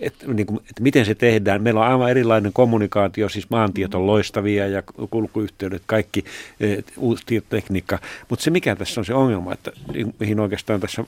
[0.00, 1.62] että, niin kuin, että miten se tehdään.
[1.62, 6.24] Meillä on aivan erilainen kommunikaatio, siis maantiet on loistavia ja kulkuyhteydet, kaikki
[6.96, 7.98] uusi tekniikka.
[8.28, 9.72] Mutta se mikä tässä on se ongelma, että
[10.20, 11.04] mihin oikeastaan tässä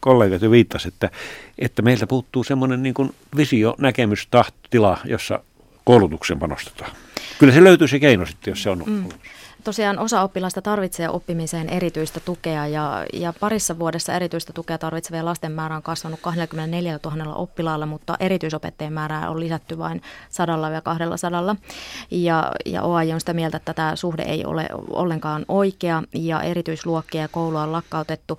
[0.00, 1.10] kollegat jo viittasivat, että,
[1.58, 5.40] että meiltä puuttuu semmoinen niin kuin visio, näkemys, tahtotila, jossa
[5.84, 6.90] koulutuksen panostetaan.
[7.38, 9.08] Kyllä se löytyy se keino sitten, jos se on mm
[9.64, 15.52] tosiaan osa oppilaista tarvitsee oppimiseen erityistä tukea ja, ja parissa vuodessa erityistä tukea tarvitsevien lasten
[15.52, 21.16] määrä on kasvanut 24 000 oppilaalla, mutta erityisopettajien määrää on lisätty vain sadalla ja kahdella
[21.16, 21.56] sadalla.
[22.10, 27.20] Ja, ja OAJ on sitä mieltä, että tämä suhde ei ole ollenkaan oikea ja erityisluokkia
[27.20, 28.38] ja koulua on lakkautettu.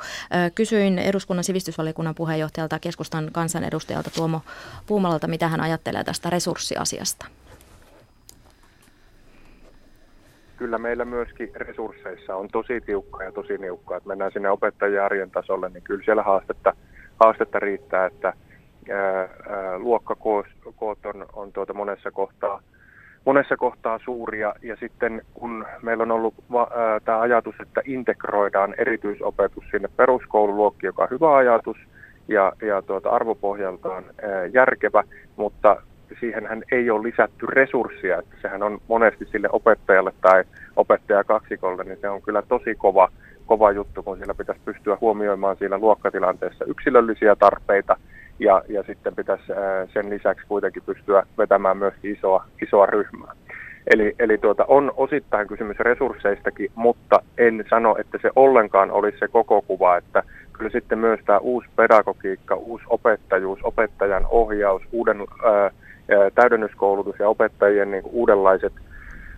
[0.56, 4.42] Kysyin eduskunnan sivistysvaliokunnan puheenjohtajalta keskustan kansanedustajalta Tuomo
[4.88, 7.26] Puumalalta, mitä hän ajattelee tästä resurssiasiasta.
[10.58, 13.98] Kyllä meillä myöskin resursseissa on tosi tiukka ja tosi niukkaa.
[13.98, 16.74] Että mennään sinne opettajien arjen tasolle, niin kyllä siellä haastetta,
[17.20, 18.34] haastetta riittää, että
[18.90, 22.62] ää, ää, luokkakoot on, on tuota monessa kohtaa
[23.26, 26.34] monessa kohtaa suuria ja sitten kun meillä on ollut
[27.06, 31.78] tämä ajatus, että integroidaan erityisopetus sinne peruskoululuokkiin, joka on hyvä ajatus
[32.28, 35.04] ja, ja tuota arvopohjaltaan ää, järkevä,
[35.36, 35.82] mutta
[36.20, 40.44] siihenhän ei ole lisätty resursseja, että sehän on monesti sille opettajalle tai
[40.76, 43.10] opettajakaksikolle, niin se on kyllä tosi kova,
[43.46, 47.98] kova juttu, kun siellä pitäisi pystyä huomioimaan siinä luokkatilanteessa yksilöllisiä tarpeita
[48.40, 49.44] ja, ja sitten pitäisi
[49.94, 53.32] sen lisäksi kuitenkin pystyä vetämään myös isoa, isoa ryhmää.
[53.88, 59.28] Eli, eli tuota, on osittain kysymys resursseistakin, mutta en sano, että se ollenkaan olisi se
[59.28, 65.72] koko kuva, että kyllä sitten myös tämä uusi pedagogiikka, uusi opettajuus, opettajan ohjaus, uuden ää,
[66.36, 68.74] täydennyskoulutus ja opettajien niin kuin uudenlaiset,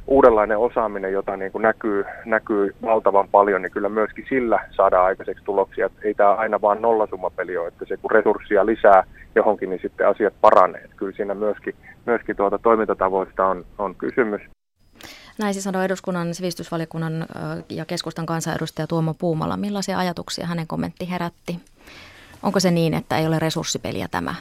[0.08, 5.44] uudenlainen osaaminen, jota niin kuin näkyy, näkyy valtavan paljon, niin kyllä myöskin sillä saadaan aikaiseksi
[5.44, 5.90] tuloksia.
[6.02, 9.04] Ei tämä aina vaan nollasummapeli ole, että se kun resurssia lisää
[9.36, 10.82] johonkin, niin sitten asiat paranee.
[10.82, 11.76] Että kyllä siinä myöskin,
[12.06, 14.42] myöskin tuota toimintatavoista on, on kysymys.
[15.40, 17.26] Näin siis sanoi eduskunnan sivistysvaliokunnan
[17.70, 19.58] ja keskustan kansanedustaja Tuomo Puumala.
[19.58, 21.60] Millaisia ajatuksia hänen kommentti herätti?
[22.44, 24.36] Onko se niin, että ei ole resurssipeliä tämä?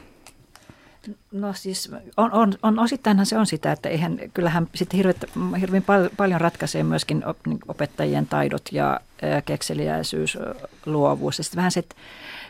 [1.31, 5.15] No siis on, on, on osittainhan se on sitä, että eihän, kyllähän sitten hirveän,
[5.59, 8.99] hirveän pal- paljon ratkaisee myöskin niin opettajien taidot ja
[9.45, 10.37] kekseliäisyys,
[10.85, 11.37] luovuus.
[11.37, 11.95] Ja sitten vähän se, että,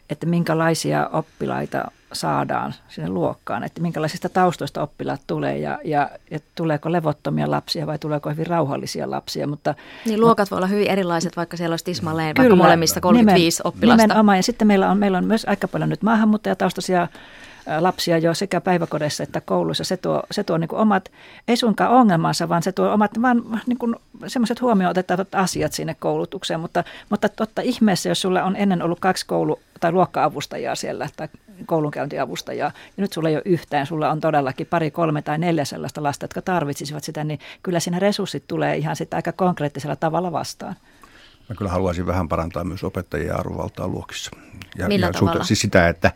[0.09, 6.91] että minkälaisia oppilaita saadaan sinne luokkaan, että minkälaisista taustoista oppilaat tulee ja, ja, ja tuleeko
[6.91, 9.47] levottomia lapsia vai tuleeko hyvin rauhallisia lapsia.
[9.47, 13.67] Mutta, niin luokat voi olla hyvin erilaiset, vaikka siellä olisi tismalleen vaikka molemmista 35 nimen,
[13.67, 14.03] oppilasta.
[14.03, 17.07] Nimenomaan ja sitten meillä on, meillä on myös aika paljon nyt maahanmuuttajataustaisia
[17.79, 19.83] lapsia jo sekä päiväkodeissa että kouluissa.
[19.83, 21.11] Se tuo, se tuo niin kuin omat,
[21.47, 23.95] ei suinkaan ongelmansa, vaan se tuo omat vaan niin kuin
[24.27, 26.59] semmoiset huomioon otettavat asiat sinne koulutukseen.
[26.59, 31.27] Mutta, mutta totta ihmeessä, jos sulla on ennen ollut kaksi koulu- tai luokka-avustajaa siellä tai
[31.65, 36.03] koulunkäyntiavustajaa, ja nyt sulla ei ole yhtään, sulla on todellakin pari, kolme tai neljä sellaista
[36.03, 40.75] lasta, jotka tarvitsisivat sitä, niin kyllä siinä resurssit tulee ihan sitten aika konkreettisella tavalla vastaan.
[41.49, 44.31] Mä kyllä haluaisin vähän parantaa myös opettajien arvovaltaa luokissa.
[44.77, 45.33] Ja, Millä ja tavalla?
[45.33, 46.11] Suhte- siis sitä, että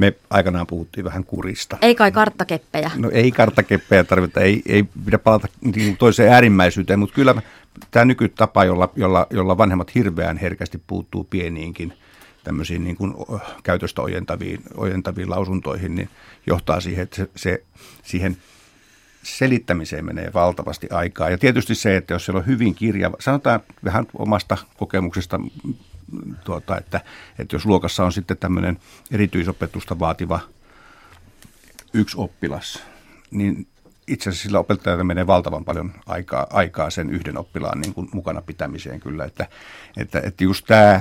[0.00, 1.78] me aikanaan puhuttiin vähän kurista.
[1.82, 2.90] Ei kai karttakeppejä.
[2.96, 7.34] No ei karttakeppejä tarvita, ei, ei pidä palata niin toiseen äärimmäisyyteen, mutta kyllä
[7.90, 11.92] tämä nykytapa, jolla, jolla, jolla vanhemmat hirveän herkästi puuttuu pieniinkin
[12.44, 13.14] tämmöisiin niin kuin
[13.62, 16.08] käytöstä ojentaviin, ojentaviin lausuntoihin, niin
[16.46, 17.62] johtaa siihen, että se, se
[18.02, 18.36] siihen
[19.22, 21.30] selittämiseen menee valtavasti aikaa.
[21.30, 25.40] Ja tietysti se, että jos siellä on hyvin kirjava, sanotaan vähän omasta kokemuksesta
[26.44, 27.00] tuota, että,
[27.38, 28.78] että jos luokassa on sitten tämmöinen
[29.10, 30.40] erityisopetusta vaativa
[31.92, 32.82] yksi oppilas,
[33.30, 33.66] niin
[34.08, 38.42] itse asiassa sillä opettajalla menee valtavan paljon aikaa, aikaa sen yhden oppilaan niin kuin mukana
[38.42, 39.46] pitämiseen kyllä, että,
[39.96, 41.00] että, että just tämä,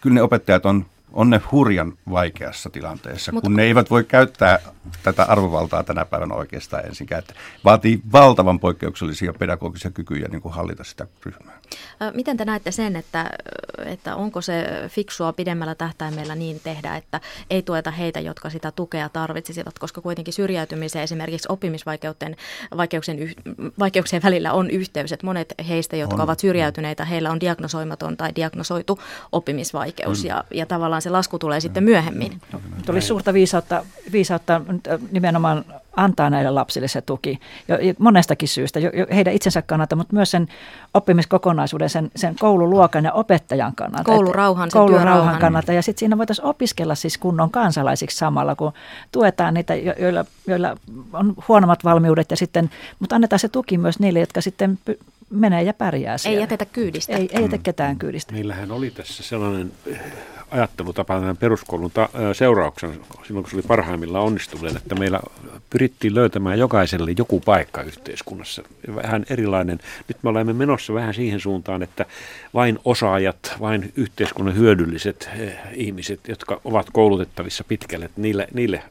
[0.00, 4.58] kyllä ne opettajat on on ne hurjan vaikeassa tilanteessa, Mut, kun ne eivät voi käyttää
[5.02, 7.18] tätä arvovaltaa tänä päivänä oikeastaan ensinkään.
[7.18, 7.34] Että
[7.64, 11.58] vaatii valtavan poikkeuksellisia pedagogisia kykyjä niin kuin hallita sitä ryhmää.
[12.14, 13.30] Miten te näette sen, että,
[13.86, 19.08] että onko se fiksua pidemmällä tähtäimellä niin tehdä, että ei tueta heitä, jotka sitä tukea
[19.08, 22.36] tarvitsisivat, koska kuitenkin syrjäytymiseen esimerkiksi oppimisvaikeuksien
[22.76, 23.34] vaikeuksien,
[23.78, 26.20] vaikeuksien välillä on yhteys, että monet heistä, jotka on.
[26.20, 28.98] ovat syrjäytyneitä, heillä on diagnosoimaton tai diagnosoitu
[29.32, 30.28] oppimisvaikeus mm.
[30.28, 32.40] ja, ja tavallaan se lasku tulee sitten myöhemmin.
[32.52, 34.60] No, olisi suurta viisautta, viisautta
[35.10, 35.64] nimenomaan
[35.96, 40.30] antaa näille lapsille se tuki jo, monestakin syystä, jo, jo heidän itsensä kannalta, mutta myös
[40.30, 40.48] sen
[40.94, 44.04] oppimiskokonaisuuden, sen, sen koululuokan ja opettajan kannalta.
[44.04, 45.72] Koulurauhan, sen koulurauhan kannalta.
[45.72, 48.72] Ja sitten siinä voitaisiin opiskella siis kunnon kansalaisiksi samalla, kun
[49.12, 50.76] tuetaan niitä, joilla, joilla
[51.12, 54.78] on huonommat valmiudet, ja sitten, mutta annetaan se tuki myös niille, jotka sitten
[55.30, 56.36] menee ja pärjää siellä.
[56.36, 57.12] Ei jätetä kyydistä.
[57.12, 58.32] Ei, ei jätetä ketään kyydistä.
[58.32, 59.72] Meillähän oli tässä sellainen
[60.54, 65.20] ajattelutapa tämän peruskoulun ta- seurauksen, silloin kun se oli parhaimmillaan onnistuneen, että meillä
[65.70, 68.62] pyrittiin löytämään jokaiselle joku paikka yhteiskunnassa.
[68.94, 69.78] Vähän erilainen.
[70.08, 72.06] Nyt me olemme menossa vähän siihen suuntaan, että
[72.54, 75.28] vain osaajat, vain yhteiskunnan hyödylliset
[75.72, 78.82] ihmiset, jotka ovat koulutettavissa pitkälle, niille, niille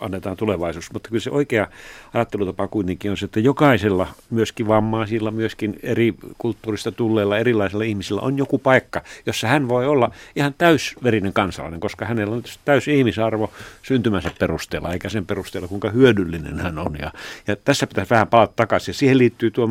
[0.00, 0.92] annetaan tulevaisuus.
[0.92, 1.68] Mutta kyllä se oikea
[2.14, 8.38] ajattelutapa kuitenkin on se, että jokaisella, myöskin vammaisilla, myöskin eri kulttuurista tulleilla erilaisilla ihmisillä on
[8.38, 14.30] joku paikka, jossa hän voi olla ihan täysverinen kansalainen, koska hänellä on täys ihmisarvo syntymänsä
[14.38, 16.96] perusteella, eikä sen perusteella, kuinka hyödyllinen hän on.
[16.98, 17.12] Ja,
[17.46, 18.92] ja tässä pitäisi vähän palata takaisin.
[18.92, 19.68] Ja siihen liittyy tuo,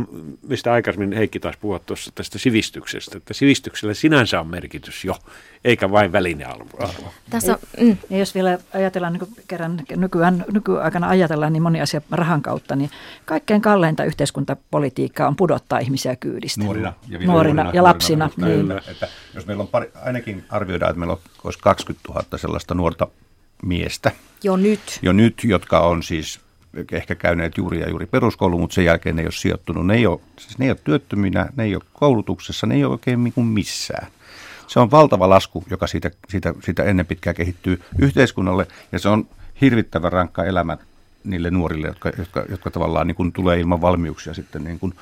[0.47, 5.15] mistä aikaisemmin Heikki taisi puhua tuossa tästä sivistyksestä, että sivistyksellä sinänsä on merkitys jo,
[5.65, 6.89] eikä vain välinearvo.
[7.29, 7.97] Tässä, mm.
[8.09, 12.89] Ja jos vielä ajatellaan niin kerran nykyään, nykyaikana ajatellaan niin moni asia rahan kautta, niin
[13.25, 16.63] kaikkein kalleinta yhteiskuntapolitiikkaa on pudottaa ihmisiä kyydistä.
[16.63, 18.29] Nuorina ja, nuorina, nuorina ja lapsina.
[18.37, 18.91] Nuorina, niin.
[18.91, 23.07] että jos meillä on pari, ainakin arvioidaan, että meillä olisi 20 000 sellaista nuorta
[23.65, 24.11] miestä.
[24.43, 24.99] Jo nyt.
[25.01, 26.39] Jo nyt, jotka on siis
[26.91, 29.87] ehkä käyneet juuri ja juuri peruskoulu, mutta sen jälkeen ne ei ole sijoittunut.
[29.87, 32.91] Ne ei ole, siis ne ei ole työttöminä, ne ei ole koulutuksessa, ne ei ole
[32.91, 34.07] oikein niin missään.
[34.67, 39.27] Se on valtava lasku, joka siitä, siitä, siitä ennen pitkää kehittyy yhteiskunnalle ja se on
[39.61, 40.77] hirvittävän rankka elämä
[41.23, 44.93] niille nuorille, jotka, jotka, jotka tavallaan niin kuin tulee ilman valmiuksia sitten niin kuin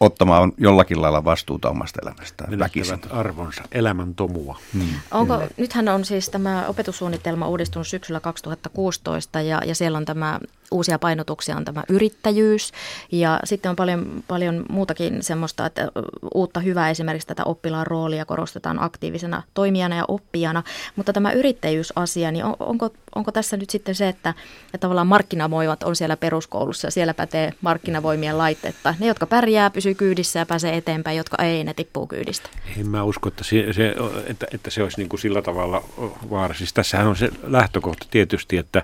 [0.00, 2.50] ottamaan jollakin lailla vastuuta omasta elämästään.
[2.50, 4.58] Menettävät arvonsa, elämän tomua.
[4.72, 4.88] Hmm.
[5.10, 10.98] Onko, nythän on siis tämä opetussuunnitelma uudistunut syksyllä 2016 ja, ja siellä on tämä uusia
[10.98, 12.72] painotuksia on tämä yrittäjyys
[13.12, 15.88] ja sitten on paljon, paljon muutakin semmoista, että
[16.34, 20.62] uutta hyvää esimerkiksi tätä oppilaan roolia korostetaan aktiivisena toimijana ja oppijana,
[20.96, 25.82] mutta tämä yrittäjyysasia, niin on, onko, onko tässä nyt sitten se, että, että tavallaan markkinavoimat
[25.82, 28.94] on siellä peruskoulussa ja siellä pätee markkinavoimien laitetta.
[28.98, 32.48] Ne, jotka pärjää, pysyy kyydissä ja pääsee eteenpäin, jotka ei, ne tippuu kyydistä.
[32.78, 33.94] En mä usko, että se, se,
[34.26, 35.84] että, että se olisi niin kuin sillä tavalla
[36.30, 36.54] vaara.
[36.54, 38.82] Siis tässähän on se lähtökohta tietysti, että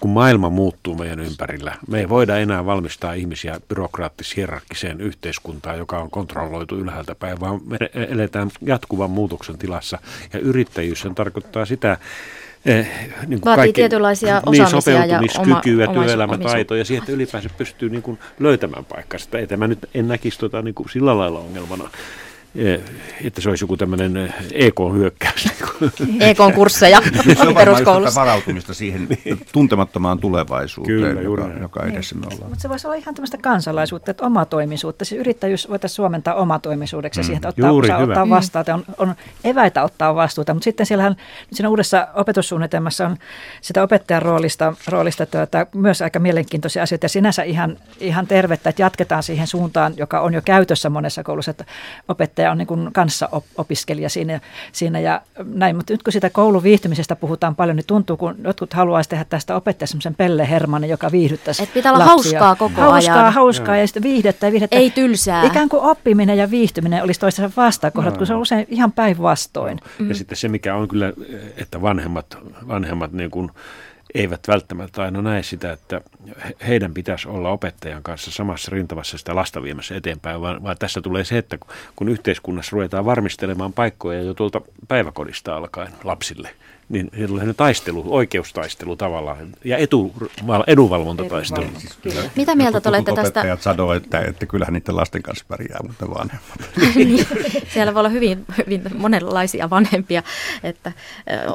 [0.00, 6.10] kun maailma muuttuu meidän ympärillä, me ei voida enää valmistaa ihmisiä byrokraattis-hierarkkiseen yhteiskuntaan, joka on
[6.10, 9.98] kontrolloitu ylhäältä päin, vaan me eletään jatkuvan muutoksen tilassa.
[10.32, 11.96] Ja yrittäjyys sen tarkoittaa sitä,
[12.66, 12.88] Eh,
[13.26, 17.90] niin Vaatii kaikki, tietynlaisia niin, osaamisia niin, sopeutumiskykyä, ja oma, työelämätaitoja, siihen, että ylipäänsä pystyy
[17.90, 19.38] niin kuin löytämään paikkansa.
[19.38, 21.90] Että mä nyt en näkisi tota, niin kuin sillä lailla ongelmana.
[22.54, 22.80] Eh,
[23.24, 25.48] että se olisi joku tämmöinen EK-hyökkäys.
[26.20, 27.02] EK-kursseja
[27.38, 28.20] se on peruskoulussa.
[28.20, 29.08] varautumista siihen
[29.52, 32.50] tuntemattomaan tulevaisuuteen, Kyllä, joka, joka edessä me ollaan.
[32.50, 35.04] Mutta se voisi olla ihan tämmöistä kansalaisuutta, että omatoimisuutta.
[35.04, 37.24] Se yrittäjyys voitaisiin suomentaa omatoimisuudeksi mm.
[37.24, 38.64] siihen, että ottaa, Juuri, osaa, ottaa vastaan.
[38.74, 41.16] On, on eväitä ottaa vastuuta, mutta sitten siellähän
[41.52, 43.16] siinä uudessa opetussuunnitelmassa on
[43.60, 48.82] sitä opettajan roolista, roolista tuota, myös aika mielenkiintoisia asioita ja sinänsä ihan, ihan tervettä, että
[48.82, 51.64] jatketaan siihen suuntaan, joka on jo käytössä monessa koulussa, että
[52.08, 54.40] opettaja opettaja on niin kuin kanssa opiskelija siinä,
[54.72, 55.76] siinä ja näin.
[55.76, 59.92] Mutta nyt kun sitä kouluviihtymisestä puhutaan paljon, niin tuntuu, kun jotkut haluaisi tehdä tästä opettajasta
[59.92, 62.40] semmoisen Pelle Hermanin, joka viihdyttäisi Et pitää olla lapsia.
[62.40, 63.32] hauskaa koko hauskaa, ajan.
[63.32, 64.76] Hauskaa, ja sitten viihdettä ja viihdettä.
[64.76, 65.44] Ei tylsää.
[65.44, 68.18] Ikään kuin oppiminen ja viihtyminen olisi toistensa vastakohdat, no.
[68.18, 69.76] kun se on usein ihan päinvastoin.
[69.76, 69.82] No.
[69.98, 70.14] Ja mm.
[70.14, 71.12] sitten se, mikä on kyllä,
[71.56, 73.50] että vanhemmat, vanhemmat niin kuin
[74.14, 76.00] eivät välttämättä aina näe sitä, että
[76.68, 81.24] heidän pitäisi olla opettajan kanssa samassa rintavassa sitä lasta viemässä eteenpäin, vaan, vaan tässä tulee
[81.24, 81.58] se, että
[81.96, 86.50] kun yhteiskunnassa ruvetaan varmistelemaan paikkoja jo tuolta päiväkodista alkaen lapsille–
[86.90, 90.12] niin se tulee taistelu, oikeustaistelu tavallaan ja etu,
[90.66, 91.66] edunvalvontataistelu.
[91.78, 91.98] Siis
[92.36, 93.40] Mitä mieltä te olette tästä?
[93.40, 96.58] Opettajat sanoo, että, että kyllähän niiden lasten kanssa pärjää, mutta vanhemmat.
[96.94, 97.26] niin,
[97.68, 100.22] siellä voi olla hyvin, hyvin monenlaisia vanhempia,
[100.62, 100.92] että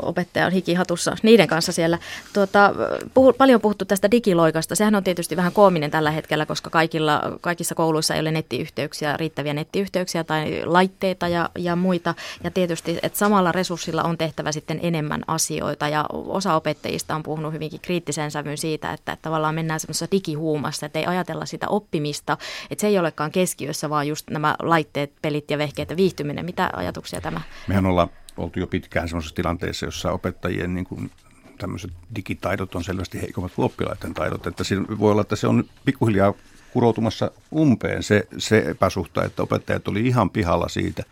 [0.02, 2.00] opettaja on hikihatussa niiden kanssa siellä.
[2.34, 2.74] Tuota,
[3.13, 4.76] puhu, paljon puhuttu tästä digiloikasta.
[4.76, 9.54] Sehän on tietysti vähän koominen tällä hetkellä, koska kaikilla, kaikissa kouluissa ei ole nettiyhteyksiä, riittäviä
[9.54, 12.15] nettiyhteyksiä tai laitteita ja, ja muita.
[12.43, 17.53] Ja tietysti, että samalla resurssilla on tehtävä sitten enemmän asioita ja osa opettajista on puhunut
[17.53, 22.38] hyvinkin kriittisen sävyyn siitä, että, että tavallaan mennään semmoisessa digihuumassa, että ei ajatella sitä oppimista,
[22.71, 26.45] että se ei olekaan keskiössä, vaan just nämä laitteet, pelit ja vehkeet ja viihtyminen.
[26.45, 27.41] Mitä ajatuksia tämä?
[27.67, 31.11] Mehän ollaan oltu jo pitkään semmoisessa tilanteessa, jossa opettajien niin kuin
[31.57, 34.47] tämmöiset digitaidot on selvästi heikommat kuin oppilaiden taidot.
[34.47, 36.33] Että siinä voi olla, että se on pikkuhiljaa
[36.73, 41.03] kuroutumassa umpeen se, se epäsuhta, että opettajat oli ihan pihalla siitä,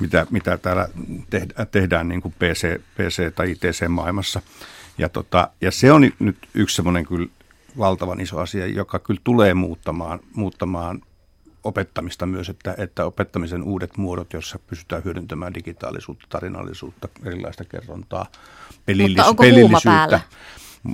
[0.00, 0.88] mitä, mitä täällä
[1.30, 4.42] tehdään, tehdään niin kuin PC, PC- tai ITC-maailmassa.
[4.98, 7.26] Ja, tota, ja se on nyt yksi semmoinen kyllä
[7.78, 11.02] valtavan iso asia, joka kyllä tulee muuttamaan, muuttamaan
[11.64, 18.26] opettamista myös, että, että opettamisen uudet muodot, joissa pystytään hyödyntämään digitaalisuutta, tarinallisuutta, erilaista kerrontaa,
[18.86, 20.20] pelillis- Mutta onko pelillisyyttä.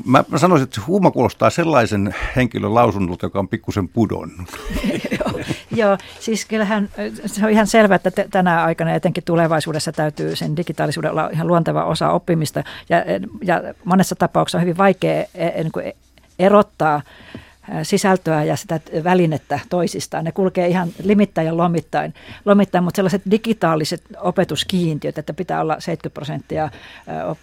[0.04, 4.48] Mä, mä sanoisin, että se huuma kuulostaa sellaisen henkilön lausunnolta, joka on pikkusen pudonnut.
[5.76, 6.88] joo, siis kyllähän
[7.26, 11.84] se on ihan selvää, että tänä aikana etenkin tulevaisuudessa täytyy sen digitaalisuuden olla ihan luonteva
[11.84, 12.64] osa oppimista.
[12.88, 12.96] Ja,
[13.44, 15.92] ja monessa tapauksessa on hyvin vaikea e, e, niin
[16.38, 17.02] erottaa
[17.82, 20.24] sisältöä ja sitä välinettä toisistaan.
[20.24, 26.14] Ne kulkee ihan limittäin ja lomittain, lomittain mutta sellaiset digitaaliset opetuskiintiöt, että pitää olla 70
[26.14, 26.68] prosenttia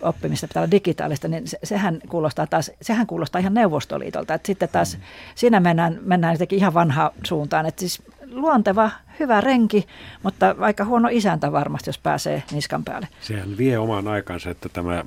[0.02, 4.34] oppimista, pitää olla digitaalista, niin sehän kuulostaa, taas, sehän kuulostaa ihan Neuvostoliitolta.
[4.34, 4.98] Että sitten taas
[5.36, 7.66] siinä mennään, mennään jotenkin ihan vanha suuntaan.
[7.66, 8.02] Että siis
[8.34, 9.88] luonteva, hyvä renki,
[10.24, 13.08] mutta aika huono isäntä varmasti, jos pääsee niskan päälle.
[13.22, 15.04] Sehän vie oman aikansa, että tämä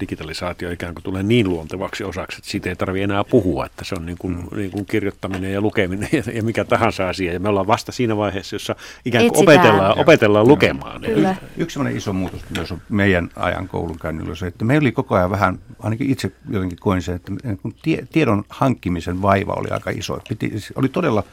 [0.00, 3.94] digitalisaatio ikään kuin tulee niin luontevaksi osaksi, että siitä ei tarvitse enää puhua, että se
[3.94, 4.56] on niin kuin, mm.
[4.56, 7.32] niin kuin kirjoittaminen ja lukeminen ja, ja mikä tahansa asia.
[7.32, 11.00] Ja me ollaan vasta siinä vaiheessa, jossa ikään kuin opetellaan, opetellaan lukemaan.
[11.00, 11.36] Kyllä.
[11.56, 15.30] Yksi sellainen iso muutos myös on meidän ajan koulunkäynnillä se, että meillä oli koko ajan
[15.30, 17.32] vähän, ainakin itse jotenkin koin se, että
[18.12, 20.20] tiedon hankkimisen vaiva oli aika iso.
[20.28, 21.24] Piti, oli todella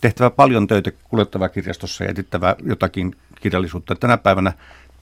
[0.00, 3.94] tehtävä paljon töitä kuljettava kirjastossa ja etittävä jotakin kirjallisuutta.
[3.94, 4.52] Tänä päivänä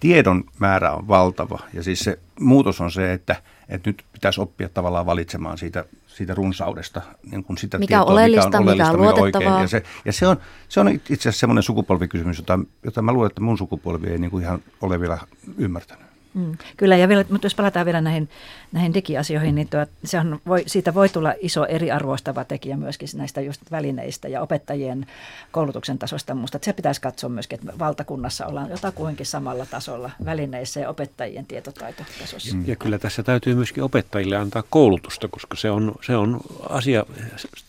[0.00, 3.36] tiedon määrä on valtava ja siis se muutos on se, että,
[3.68, 8.12] että nyt pitäisi oppia tavallaan valitsemaan siitä, siitä runsaudesta niin kuin sitä mikä tietoa, on
[8.12, 9.48] oleellista, mikä on, oleellista, mikä on luotettavaa.
[9.48, 9.62] Oikein.
[9.62, 10.36] Ja se, ja se, on,
[10.68, 14.30] se on itse asiassa semmoinen sukupolvikysymys, jota, jota mä luulen, että mun sukupolvi ei niin
[14.30, 15.18] kuin ihan ole vielä
[15.58, 16.06] ymmärtänyt.
[16.34, 18.28] Mm, kyllä, ja vielä, mutta jos palataan vielä näihin,
[18.72, 23.40] näihin digiasioihin, niin tuo, se on, voi, siitä voi tulla iso eriarvoistava tekijä myöskin näistä
[23.40, 25.06] just välineistä ja opettajien
[25.52, 26.34] koulutuksen tasosta.
[26.34, 32.56] Minusta se pitäisi katsoa myöskin, että valtakunnassa ollaan jotakuinkin samalla tasolla välineissä ja opettajien tietotaitotasossa.
[32.66, 37.04] Ja kyllä tässä täytyy myöskin opettajille antaa koulutusta, koska se on, se on asia,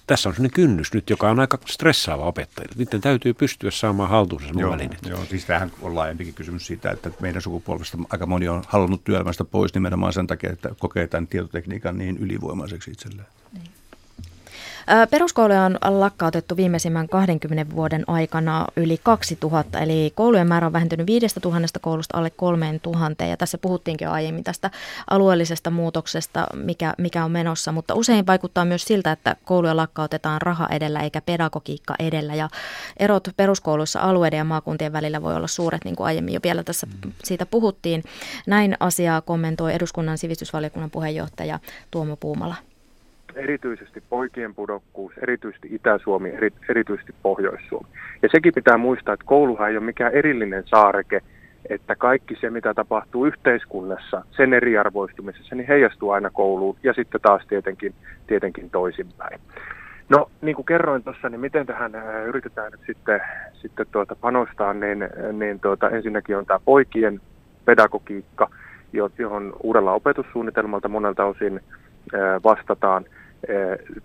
[0.07, 2.75] tässä on sellainen kynnys nyt, joka on aika stressaava opettajille.
[2.77, 5.05] Niiden täytyy pystyä saamaan haltuunsa joo, välineet.
[5.05, 9.43] Joo, siis tämähän on laajempikin kysymys siitä, että meidän sukupolvesta aika moni on halunnut työelämästä
[9.43, 13.27] pois nimenomaan sen takia, että kokee tämän tietotekniikan niin ylivoimaiseksi itselleen.
[13.53, 13.67] Niin.
[15.09, 21.79] Peruskouluja on lakkautettu viimeisimmän 20 vuoden aikana yli 2000, eli koulujen määrä on vähentynyt 5000
[21.79, 23.25] koulusta alle 3000.
[23.25, 24.71] Ja tässä puhuttiinkin jo aiemmin tästä
[25.09, 30.67] alueellisesta muutoksesta, mikä, mikä on menossa, mutta usein vaikuttaa myös siltä, että kouluja lakkautetaan raha
[30.71, 32.35] edellä eikä pedagogiikka edellä.
[32.35, 32.49] Ja
[32.97, 36.87] erot peruskouluissa alueiden ja maakuntien välillä voi olla suuret, niin kuin aiemmin jo vielä tässä
[37.23, 38.03] siitä puhuttiin.
[38.47, 41.59] Näin asiaa kommentoi eduskunnan sivistysvaliokunnan puheenjohtaja
[41.91, 42.55] Tuomo Puumala
[43.37, 47.87] erityisesti poikien pudokkuus, erityisesti Itä-Suomi, eri, erityisesti Pohjois-Suomi.
[48.21, 51.21] Ja sekin pitää muistaa, että kouluhan ei ole mikään erillinen saareke,
[51.69, 57.47] että kaikki se, mitä tapahtuu yhteiskunnassa, sen eriarvoistumisessa, niin heijastuu aina kouluun ja sitten taas
[57.47, 57.93] tietenkin,
[58.27, 59.39] tietenkin toisinpäin.
[60.09, 61.91] No, niin kuin kerroin tuossa, niin miten tähän
[62.25, 63.21] yritetään nyt sitten,
[63.53, 67.21] sitten tuota panostaa, niin, niin tuota, ensinnäkin on tämä poikien
[67.65, 68.49] pedagogiikka,
[69.17, 71.59] johon uudella opetussuunnitelmalta monelta osin
[72.43, 73.05] vastataan.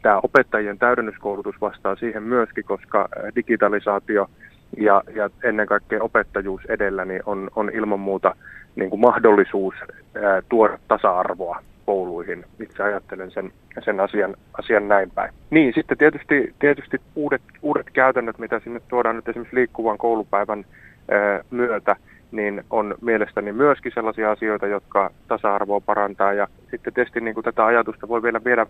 [0.03, 4.30] Tämä opettajien täydennyskoulutus vastaa siihen myöskin, koska digitalisaatio
[4.76, 8.37] ja, ja ennen kaikkea opettajuus edellä niin on, on ilman muuta
[8.76, 9.74] niin kuin mahdollisuus
[10.22, 12.45] ää, tuoda tasa-arvoa kouluihin.
[12.61, 13.53] Itse ajattelen sen,
[13.85, 15.33] sen asian, asian näin päin.
[15.51, 20.64] Niin, sitten tietysti, tietysti uudet, uudet käytännöt, mitä sinne tuodaan nyt esimerkiksi liikkuvan koulupäivän
[21.11, 21.97] ää, myötä,
[22.33, 26.33] niin on mielestäni myöskin sellaisia asioita, jotka tasa-arvoa parantaa.
[26.33, 28.66] Ja sitten tietysti niin kuin tätä ajatusta voi vielä viedä,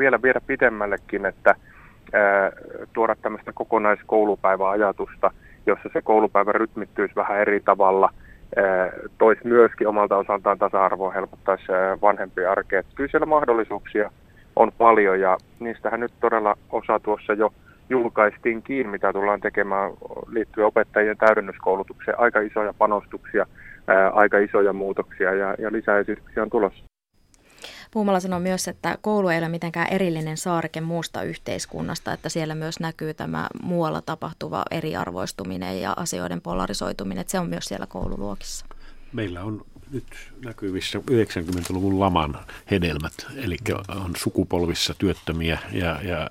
[0.00, 1.54] vielä viedä pidemmällekin, että
[2.12, 2.52] ää,
[2.92, 5.30] tuoda tämmöistä kokonaiskoulupäiväajatusta,
[5.66, 8.10] jossa se koulupäivä rytmittyisi vähän eri tavalla,
[9.18, 11.64] toisi myöskin omalta osaltaan tasa-arvoa, helpottaisi
[12.02, 12.82] vanhempien arkea.
[12.94, 14.10] Kyllä siellä mahdollisuuksia
[14.56, 17.52] on paljon ja niistähän nyt todella osa tuossa jo
[17.90, 19.90] julkaistiinkin, mitä tullaan tekemään
[20.30, 22.20] liittyen opettajien täydennyskoulutukseen.
[22.20, 23.46] Aika isoja panostuksia,
[23.86, 26.89] ää, aika isoja muutoksia ja, ja lisäesityksiä on tulossa.
[27.90, 32.80] Puumala sanoi myös, että koulu ei ole mitenkään erillinen saareke muusta yhteiskunnasta, että siellä myös
[32.80, 38.66] näkyy tämä muualla tapahtuva eriarvoistuminen ja asioiden polarisoituminen, että se on myös siellä koululuokissa.
[39.12, 40.04] Meillä on nyt
[40.44, 42.38] näkyvissä 90-luvun laman
[42.70, 43.56] hedelmät, eli
[43.88, 46.28] on sukupolvissa työttömiä ja, ja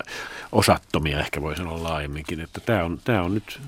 [0.52, 3.62] osattomia, ehkä voi sanoa laajemminkin, että tämä on, tämä on nyt,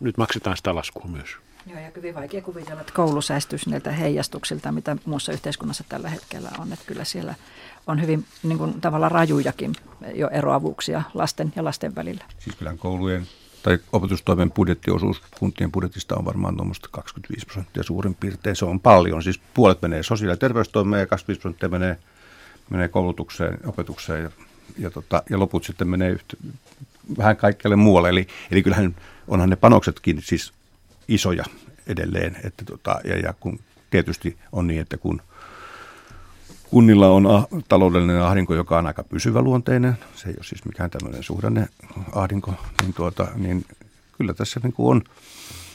[0.00, 1.36] nyt maksetaan sitä laskua myös.
[1.66, 6.50] Joo, ja hyvin vaikea kuvitella, että koulu säästyisi niiltä heijastuksilta, mitä muussa yhteiskunnassa tällä hetkellä
[6.58, 6.72] on.
[6.72, 7.34] Että kyllä siellä
[7.86, 9.72] on hyvin niin kuin, tavallaan rajujakin
[10.14, 12.24] jo eroavuuksia lasten ja lasten välillä.
[12.38, 13.26] Siis kyllä koulujen
[13.62, 18.56] tai opetustoimen budjettiosuus kuntien budjetista on varmaan tuommoista 25 prosenttia suurin piirtein.
[18.56, 19.22] Se on paljon.
[19.22, 21.98] Siis puolet menee sosiaali- ja terveystoimeen ja 25 prosenttia menee,
[22.70, 24.30] menee koulutukseen, opetukseen ja,
[24.78, 26.36] ja, tota, ja loput sitten menee yhtä,
[27.18, 28.08] vähän kaikkialle muualle.
[28.08, 28.96] Eli, eli kyllähän
[29.28, 30.52] onhan ne panoksetkin siis
[31.08, 31.44] isoja
[31.86, 32.36] edelleen.
[32.44, 33.58] Että tota, ja, ja kun
[33.90, 35.22] tietysti on niin, että kun
[36.70, 40.90] kunnilla on ah, taloudellinen ahdinko, joka on aika pysyvä luonteinen, se ei ole siis mikään
[40.90, 41.68] tämmöinen suhdanne
[42.12, 43.64] ahdinko, niin, tuota, niin
[44.18, 45.02] kyllä tässä niin kuin on,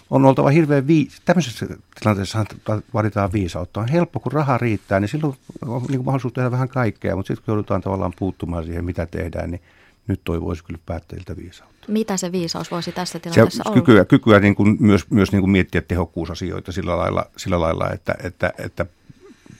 [0.09, 1.07] on oltava hirveän vii...
[1.25, 1.67] Tämmöisessä
[1.99, 2.45] tilanteessa
[2.93, 3.79] vaaditaan viisautta.
[3.79, 7.27] On helppo, kun raha riittää, niin silloin on niin kuin mahdollisuus tehdä vähän kaikkea, mutta
[7.27, 9.61] sitten kun joudutaan tavallaan puuttumaan siihen, mitä tehdään, niin
[10.09, 11.85] nyt toivoisi kyllä päättäjiltä viisautta.
[11.87, 13.81] Mitä se viisaus voisi tässä tilanteessa se, olla?
[13.81, 18.15] Kykyä, kykyä niin kuin myös, myös niin kuin miettiä tehokkuusasioita sillä lailla, sillä lailla että,
[18.23, 18.85] että, että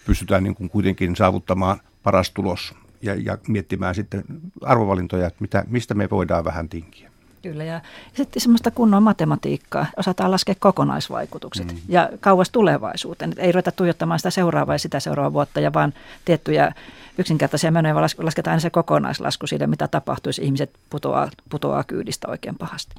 [0.05, 4.23] pystytään niin kuin kuitenkin saavuttamaan paras tulos ja, ja miettimään sitten
[4.61, 7.09] arvovalintoja, että mitä, mistä me voidaan vähän tinkiä.
[7.41, 7.81] Kyllä, ja
[8.13, 11.79] sitten semmoista kunnon matematiikkaa, osataan laskea kokonaisvaikutukset mm.
[11.87, 13.33] ja kauas tulevaisuuteen.
[13.37, 15.93] Ei ruveta tuijottamaan sitä seuraavaa ja sitä seuraavaa vuotta, ja vaan
[16.25, 16.73] tiettyjä
[17.19, 22.55] yksinkertaisia menoja, vaan lasketaan aina se kokonaislasku siitä, mitä tapahtuisi, ihmiset putoaa, putoaa kyydistä oikein
[22.55, 22.95] pahasti.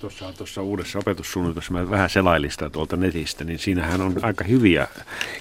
[0.00, 4.88] Tuossa, tuossa uudessa opetussuunnitelmassa mä vähän selailista tuolta netistä, niin siinähän on aika hyviä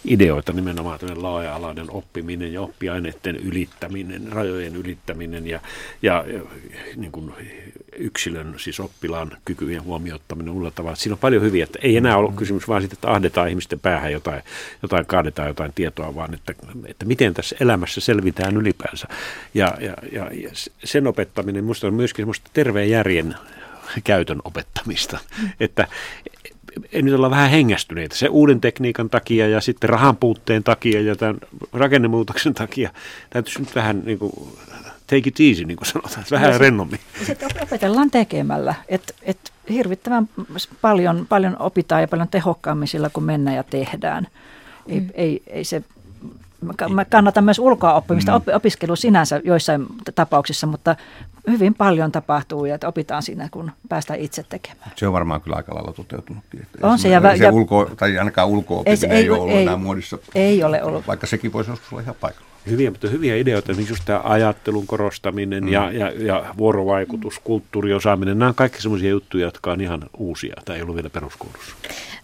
[0.05, 5.59] ideoita, nimenomaan tämmöinen laaja-alainen oppiminen ja oppiaineiden ylittäminen, rajojen ylittäminen ja,
[6.01, 6.41] ja, ja
[6.95, 7.33] niin kuin
[7.97, 10.95] yksilön, siis oppilaan kykyjen huomioittaminen uudella tavalla.
[10.95, 14.11] Siinä on paljon hyviä, että ei enää ole kysymys vaan siitä, että ahdetaan ihmisten päähän
[14.11, 14.43] jotain,
[14.81, 16.53] jotain kaadetaan jotain tietoa, vaan että,
[16.85, 18.18] että miten tässä elämässä selvitään
[18.57, 19.07] ylipäänsä.
[19.53, 20.49] Ja, ja, ja, ja
[20.83, 23.35] sen opettaminen minusta on myöskin semmoista terveen järjen
[24.03, 25.19] käytön opettamista,
[25.59, 25.87] että
[26.91, 28.15] ei nyt olla vähän hengästyneitä.
[28.15, 31.37] Se uuden tekniikan takia ja sitten rahan puutteen takia ja tämän
[31.73, 32.89] rakennemuutoksen takia
[33.29, 34.31] täytyisi nyt vähän niin kuin
[35.07, 36.99] take it easy, niin kuin sanotaan, vähän ja rennommin.
[37.25, 40.29] Sitten opetellaan tekemällä, että et hirvittävän
[40.81, 44.27] paljon, paljon opitaan ja paljon tehokkaammin sillä, kun mennään ja tehdään.
[44.87, 45.09] Ei, mm.
[45.13, 45.83] ei, ei se
[46.89, 48.55] Mä kannatan myös ulkoa oppimista, mm.
[48.55, 49.85] opiskelu sinänsä joissain
[50.15, 50.95] tapauksissa, mutta
[51.47, 54.91] hyvin paljon tapahtuu ja että opitaan siinä, kun päästään itse tekemään.
[54.95, 56.61] Se on varmaan kyllä aika lailla toteutunutkin.
[56.61, 57.09] Että on se.
[57.09, 60.17] Ja, se ja, ulko, tai ainakaan ulko ei, ei, ole ollut ei, enää muodissa.
[60.35, 61.07] Ei ole ollut.
[61.07, 62.48] Vaikka sekin voisi joskus olla ihan paikalla.
[62.69, 65.69] Hyviä, mutta hyviä ideoita, niin just tämä ajattelun korostaminen mm.
[65.69, 70.55] ja, ja, ja vuorovaikutus, kulttuuriosaaminen, nämä on kaikki sellaisia juttuja, jotka on ihan uusia.
[70.65, 71.75] Tämä ei ollut vielä peruskoulussa.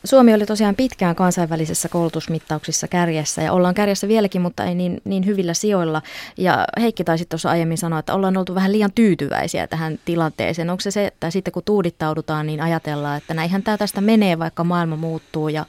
[0.03, 5.25] Suomi oli tosiaan pitkään kansainvälisessä koulutusmittauksissa kärjessä ja ollaan kärjessä vieläkin, mutta ei niin, niin
[5.25, 6.01] hyvillä sijoilla.
[6.37, 10.69] Ja Heikki taisi tuossa aiemmin sanoa, että ollaan oltu vähän liian tyytyväisiä tyytyväisiä tähän tilanteeseen?
[10.69, 14.63] Onko se se, että sitten kun tuudittaudutaan, niin ajatellaan, että näinhän tämä tästä menee, vaikka
[14.63, 15.65] maailma muuttuu ja,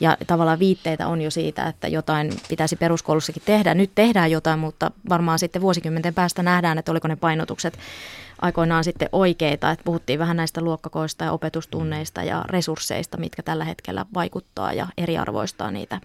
[0.00, 3.74] ja tavallaan viitteitä on jo siitä, että jotain pitäisi peruskoulussakin tehdä.
[3.74, 7.78] Nyt tehdään jotain, mutta varmaan sitten vuosikymmenten päästä nähdään, että oliko ne painotukset
[8.42, 9.70] aikoinaan sitten oikeita.
[9.70, 15.70] Että puhuttiin vähän näistä luokkakoista ja opetustunneista ja resursseista, mitkä tällä hetkellä vaikuttaa ja eriarvoistaa
[15.70, 16.00] niitä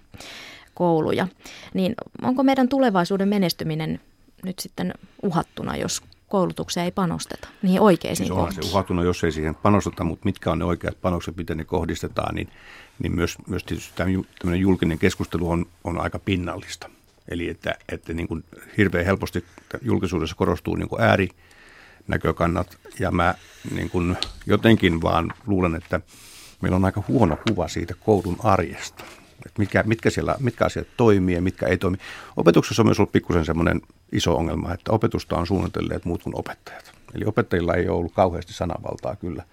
[0.73, 1.27] kouluja.
[1.73, 3.99] Niin onko meidän tulevaisuuden menestyminen
[4.43, 4.93] nyt sitten
[5.23, 10.25] uhattuna, jos koulutukseen ei panosteta, niihin oikeisiin siis se uhattuna, jos ei siihen panosteta, mutta
[10.25, 12.49] mitkä on ne oikeat panokset, miten ne kohdistetaan, niin,
[12.99, 16.89] niin myös, myös tietysti tämmöinen julkinen keskustelu on, on aika pinnallista.
[17.27, 18.43] Eli että, että niin kuin
[18.77, 19.45] hirveän helposti
[19.81, 23.35] julkisuudessa korostuu niin kuin äärinäkökannat, ja mä
[23.75, 26.01] niin kuin jotenkin vaan luulen, että
[26.61, 29.03] meillä on aika huono kuva siitä koulun arjesta
[29.45, 31.97] että mitkä, mitkä, siellä, mitkä asiat toimii ja mitkä ei toimi.
[32.37, 36.91] Opetuksessa on myös ollut pikkusen semmoinen iso ongelma, että opetusta on suunnitelleet muut kuin opettajat.
[37.15, 39.43] Eli opettajilla ei ole ollut kauheasti sananvaltaa kyllä.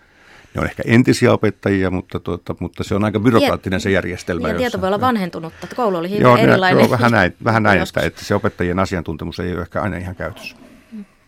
[0.54, 4.48] Ne on ehkä entisiä opettajia, mutta, tuota, mutta se on aika byrokraattinen se järjestelmä.
[4.48, 6.80] Ja tieto voi olla vanhentunutta, että koulu oli hyvin joo, erilainen.
[6.80, 10.14] Joo, vähän näin, vähän näin että, että se opettajien asiantuntemus ei ole ehkä aina ihan
[10.14, 10.56] käytössä.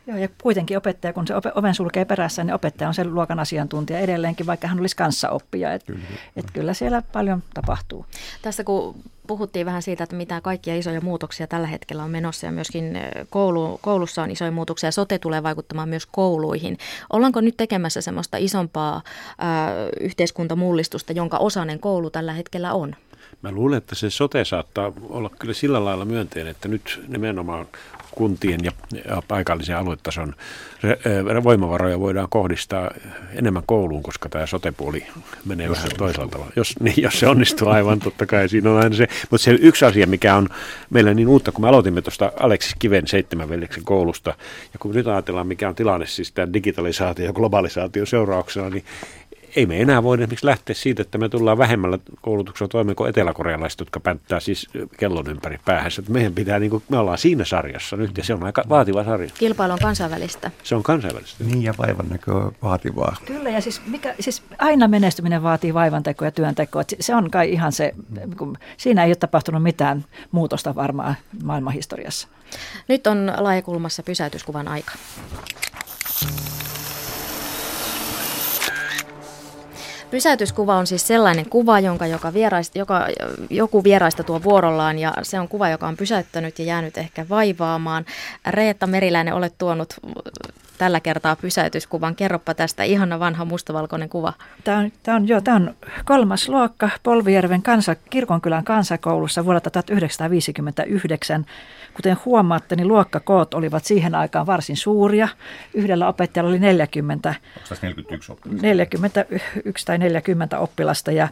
[0.06, 3.98] Joo, ja kuitenkin opettaja, kun se oven sulkee perässä, niin opettaja on sen luokan asiantuntija
[3.98, 5.72] edelleenkin, vaikka hän olisi kanssaoppija.
[5.72, 6.00] Et, kyllä.
[6.36, 8.06] Et kyllä siellä paljon tapahtuu.
[8.42, 8.94] Tässä kun
[9.26, 12.98] puhuttiin vähän siitä, että mitä kaikkia isoja muutoksia tällä hetkellä on menossa ja myöskin
[13.30, 14.90] koulu, koulussa on isoja muutoksia.
[14.92, 16.78] Sote tulee vaikuttamaan myös kouluihin.
[17.12, 19.02] Ollaanko nyt tekemässä semmoista isompaa
[19.38, 22.96] ää, yhteiskuntamullistusta, jonka osainen koulu tällä hetkellä on?
[23.42, 27.66] Mä luulen, että se sote saattaa olla kyllä sillä lailla myönteinen, että nyt nimenomaan
[28.14, 28.72] kuntien ja,
[29.28, 30.34] paikallisen aluetason
[31.44, 32.90] voimavaroja voidaan kohdistaa
[33.34, 35.06] enemmän kouluun, koska tämä sotepuoli
[35.44, 36.52] menee jos vähän toisaalta tavalla.
[36.56, 39.08] Jos, niin, jos se onnistuu aivan, totta kai siinä on aina se.
[39.30, 40.48] Mutta se yksi asia, mikä on
[40.90, 44.30] meillä niin uutta, kun me aloitimme tuosta Aleksis Kiven seitsemän veljeksen koulusta,
[44.72, 48.84] ja kun nyt ajatellaan, mikä on tilanne siis tämän digitalisaatio ja globalisaation seurauksena, niin
[49.56, 53.80] ei me enää voida esimerkiksi lähteä siitä, että me tullaan vähemmällä koulutuksella toimeen kuin eteläkorealaiset,
[53.80, 56.00] jotka pänttää siis kellon ympäri päähänsä.
[56.00, 59.04] Että meidän pitää, niin kuin, me ollaan siinä sarjassa nyt ja se on aika vaativa
[59.04, 59.30] sarja.
[59.38, 60.50] Kilpailu on kansainvälistä.
[60.62, 61.44] Se on kansainvälistä.
[61.44, 63.16] Niin ja vaivan näkö on vaativaa.
[63.26, 66.82] Kyllä ja siis, mikä, siis aina menestyminen vaatii vaivantekoa ja työntekoa.
[67.00, 67.94] Se on kai ihan se,
[68.76, 72.28] siinä ei ole tapahtunut mitään muutosta varmaan maailmanhistoriassa.
[72.88, 74.92] Nyt on laajakulmassa pysäytyskuvan aika.
[80.14, 83.06] Pysäytyskuva on siis sellainen kuva, jonka joka vieraista, joka,
[83.50, 88.04] joku vieraista tuo vuorollaan ja se on kuva, joka on pysäyttänyt ja jäänyt ehkä vaivaamaan.
[88.46, 89.94] Reetta Meriläinen, olet tuonut
[90.78, 92.16] tällä kertaa pysäytyskuvan.
[92.16, 94.32] Kerropa tästä ihana vanha mustavalkoinen kuva.
[94.64, 101.46] Tämä on, tämä on, joo, tämä on kolmas luokka Polvijärven kansa, Kirkonkylän kansakoulussa vuodelta 1959.
[101.94, 105.28] Kuten huomaatte, niin luokkakoot olivat siihen aikaan varsin suuria.
[105.74, 107.34] Yhdellä opettajalla oli 40,
[107.82, 111.28] 41, 41 tai 40 oppilasta ja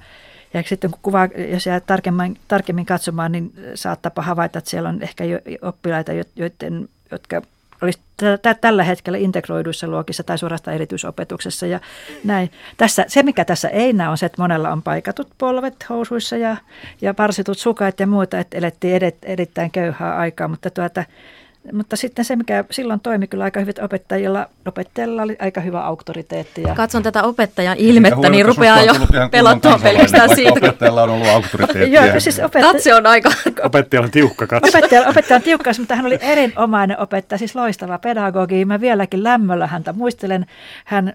[0.54, 5.02] ja sitten kun kuvaa, jos jää tarkemmin, tarkemmin katsomaan, niin saattaa havaita, että siellä on
[5.02, 7.42] ehkä jo oppilaita, joiden, jotka
[7.82, 11.80] olisi t- tällä hetkellä integroiduissa luokissa tai suorastaan erityisopetuksessa ja
[12.24, 12.50] näin.
[12.76, 16.56] Tässä, se, mikä tässä ei näy, on se, että monella on paikatut polvet housuissa ja,
[17.00, 21.04] ja parsitut sukat ja muuta, että elettiin edet, erittäin köyhää aikaa, mutta tuota,
[21.72, 26.62] mutta sitten se, mikä silloin toimi kyllä aika hyvin opettajilla, opettajilla oli aika hyvä auktoriteetti.
[26.62, 26.74] Ja...
[26.74, 28.94] Katson tätä opettajan ilmettä, niin rupeaa jo
[29.30, 30.52] pelottua pelkästään siitä.
[30.52, 31.92] Opettajalla on ollut auktoriteetti.
[31.92, 32.72] Joo, siis opettaja...
[32.72, 33.32] Katse on aika...
[33.62, 34.78] Opettaja on tiukka katse.
[34.78, 38.64] Opettaja, opettaja on tiukka, mutta hän oli erinomainen opettaja, siis loistava pedagogi.
[38.64, 40.46] Mä vieläkin lämmöllä häntä muistelen.
[40.84, 41.12] Hän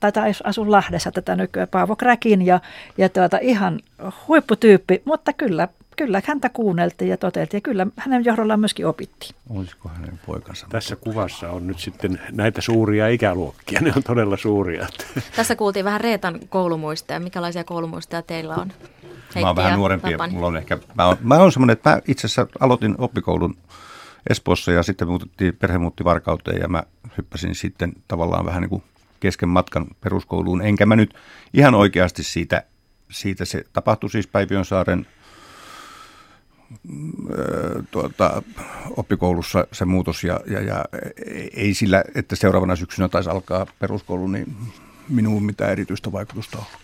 [0.00, 2.60] taitaa asua Lahdessa tätä nykyään, Paavo Kräkin, ja,
[2.98, 3.80] ja tuota, ihan
[4.28, 9.34] huipputyyppi, mutta kyllä kyllä häntä kuunneltiin ja toteltiin ja kyllä hänen johdollaan myöskin opittiin.
[9.50, 10.66] Olisiko hänen poikansa?
[10.70, 14.86] Tässä kuvassa on nyt sitten näitä suuria ikäluokkia, ne on todella suuria.
[15.36, 17.20] Tässä kuultiin vähän Reetan koulumuistoja.
[17.20, 18.72] Mikälaisia koulumuistoja teillä on?
[19.02, 21.90] Heikki mä oon vähän nuorempi ja mulla on ehkä, mä oon, mä oon semmoinen, että
[21.90, 23.56] mä itse asiassa aloitin oppikoulun
[24.30, 26.82] Espoossa ja sitten muutettiin, perhe muutti Varkauteen ja mä
[27.18, 28.82] hyppäsin sitten tavallaan vähän niin kuin
[29.20, 30.62] kesken matkan peruskouluun.
[30.62, 31.14] Enkä mä nyt
[31.54, 32.62] ihan oikeasti siitä,
[33.10, 35.06] siitä se tapahtui siis Päivionsaaren
[37.90, 38.42] tuota,
[38.96, 40.84] oppikoulussa se muutos ja, ja, ja
[41.54, 44.56] ei sillä, että seuraavana syksynä taisi alkaa peruskoulu, niin
[45.08, 46.83] minuun mitään erityistä vaikutusta ollut.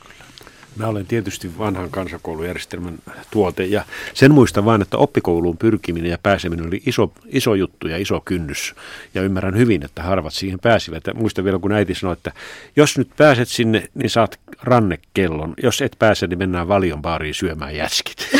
[0.77, 2.99] Mä olen tietysti vanhan kansakoulujärjestelmän
[3.31, 7.97] tuote ja sen muistan vain, että oppikouluun pyrkiminen ja pääseminen oli iso, iso juttu ja
[7.97, 8.75] iso kynnys.
[9.15, 11.07] Ja ymmärrän hyvin, että harvat siihen pääsivät.
[11.07, 12.33] Ja muistan vielä, kun äiti sanoi, että
[12.77, 15.55] jos nyt pääset sinne, niin saat rannekellon.
[15.63, 18.17] Jos et pääse, niin mennään valion baariin syömään jäskit.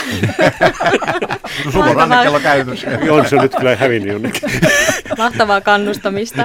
[1.73, 2.87] Sulla on rannekello käytössä.
[3.11, 4.51] on se nyt kyllä hävinnyt jonnekin.
[5.19, 6.45] Mahtavaa kannustamista.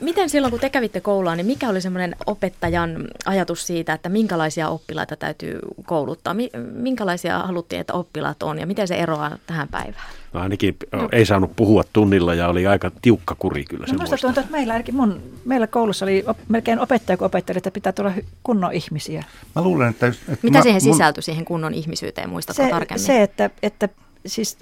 [0.00, 4.68] Miten silloin, kun te kävitte koulua, niin mikä oli semmoinen opettajan ajatus siitä, että minkälaisia
[4.68, 6.36] oppilaita täytyy kouluttaa?
[6.72, 10.04] Minkälaisia haluttiin, että oppilaat on ja miten se eroaa tähän päivään?
[10.32, 11.08] No ainakin no.
[11.12, 14.74] ei saanut puhua tunnilla ja oli aika tiukka kuri kyllä no, musta tuntuu, että meillä,
[14.92, 18.12] mun, meillä koulussa oli op, melkein opettaja kuin opettaja, että pitää tulla
[18.42, 19.24] kunnon ihmisiä.
[19.54, 20.06] Mä luulen, että...
[20.06, 21.22] että Mitä mä, siihen sisältyi, mun...
[21.22, 23.06] siihen kunnon ihmisyyteen, muistatko se, tarkemmin?
[23.06, 23.88] Se, että, että
[24.26, 24.58] siis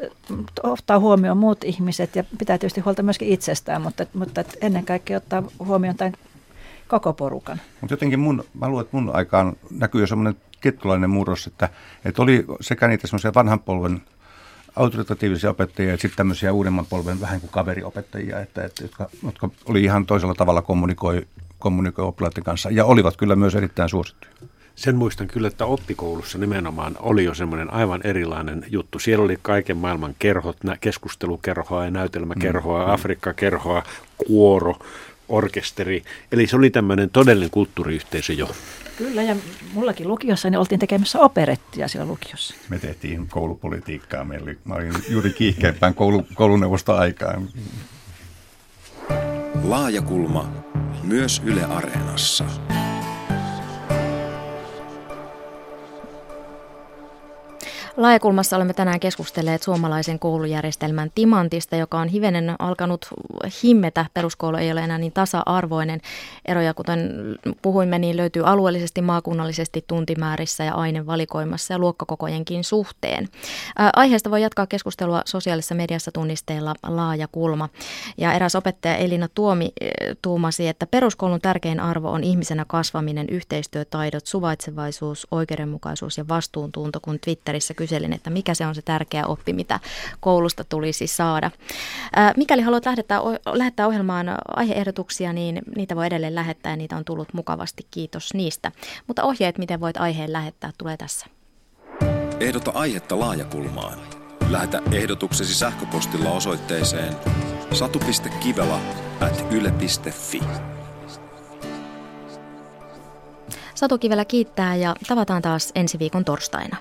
[0.63, 5.43] ottaa huomioon muut ihmiset ja pitää tietysti huolta myöskin itsestään, mutta, mutta ennen kaikkea ottaa
[5.59, 6.13] huomioon tämän
[6.89, 7.61] koko porukan.
[7.81, 11.69] Mutta jotenkin mun, mä luulen, että mun aikaan näkyy jo semmoinen tietynlainen murros, että,
[12.05, 14.03] että oli sekä niitä semmoisia vanhan polven
[14.77, 19.85] autoritatiivisia opettajia ja sitten tämmöisiä uudemman polven vähän kuin kaveriopettajia, että, että, jotka, jotka oli
[19.85, 21.27] ihan toisella tavalla kommunikoi,
[21.59, 24.33] kommunikoi oppilaiden kanssa ja olivat kyllä myös erittäin suosittuja.
[24.75, 28.99] Sen muistan kyllä, että oppikoulussa nimenomaan oli jo semmoinen aivan erilainen juttu.
[28.99, 32.93] Siellä oli kaiken maailman kerhot, keskustelukerhoa ja näytelmäkerhoa, mm.
[32.93, 33.83] Afrikka-kerhoa,
[34.27, 34.77] kuoro,
[35.29, 36.03] orkesteri.
[36.33, 38.51] Eli se oli tämmöinen todellinen kulttuuriyhteisö jo.
[38.99, 39.37] Kyllä, ja
[39.73, 42.55] mullakin lukiossa niin oltiin tekemässä operettia siellä lukiossa.
[42.69, 44.25] Me tehtiin koulupolitiikkaa.
[44.25, 47.49] Meillä oli, mä olin juuri kiihkeimpään koulu, kouluneuvosta aikaan.
[49.65, 50.53] Laajakulma
[51.03, 52.45] myös Yle Areenassa.
[57.97, 63.07] Laajakulmassa olemme tänään keskustelleet suomalaisen koulujärjestelmän timantista, joka on hivenen alkanut
[63.63, 64.07] himmetä.
[64.15, 66.01] Peruskoulu ei ole enää niin tasa-arvoinen.
[66.45, 67.11] Eroja, kuten
[67.63, 73.29] puhuimme, niin löytyy alueellisesti, maakunnallisesti, tuntimäärissä ja ainevalikoimassa ja luokkakokojenkin suhteen.
[73.97, 77.69] Aiheesta voi jatkaa keskustelua sosiaalisessa mediassa tunnisteella Laajakulma.
[78.19, 79.73] Ja eräs opettaja Elina Tuomi
[80.23, 87.75] tuumasi, että peruskoulun tärkein arvo on ihmisenä kasvaminen, yhteistyötaidot, suvaitsevaisuus, oikeudenmukaisuus ja vastuuntunto, kun Twitterissä
[87.87, 89.81] kyselin, että mikä se on se tärkeä oppi, mitä
[90.21, 91.51] koulusta tulisi saada.
[92.37, 93.21] Mikäli haluat lähettää,
[93.53, 94.27] lähettää ohjelmaan
[94.57, 97.87] aiheehdotuksia, niin niitä voi edelleen lähettää ja niitä on tullut mukavasti.
[97.91, 98.73] Kiitos niistä.
[99.07, 101.27] Mutta ohjeet, miten voit aiheen lähettää, tulee tässä.
[102.41, 103.99] Ehdota aihetta laajakulmaan.
[104.51, 107.15] Lähetä ehdotuksesi sähköpostilla osoitteeseen
[107.73, 108.81] satu.kivela
[109.21, 110.41] at yle.fi.
[113.75, 116.77] Satu Kivelä kiittää ja tavataan taas ensi viikon torstaina.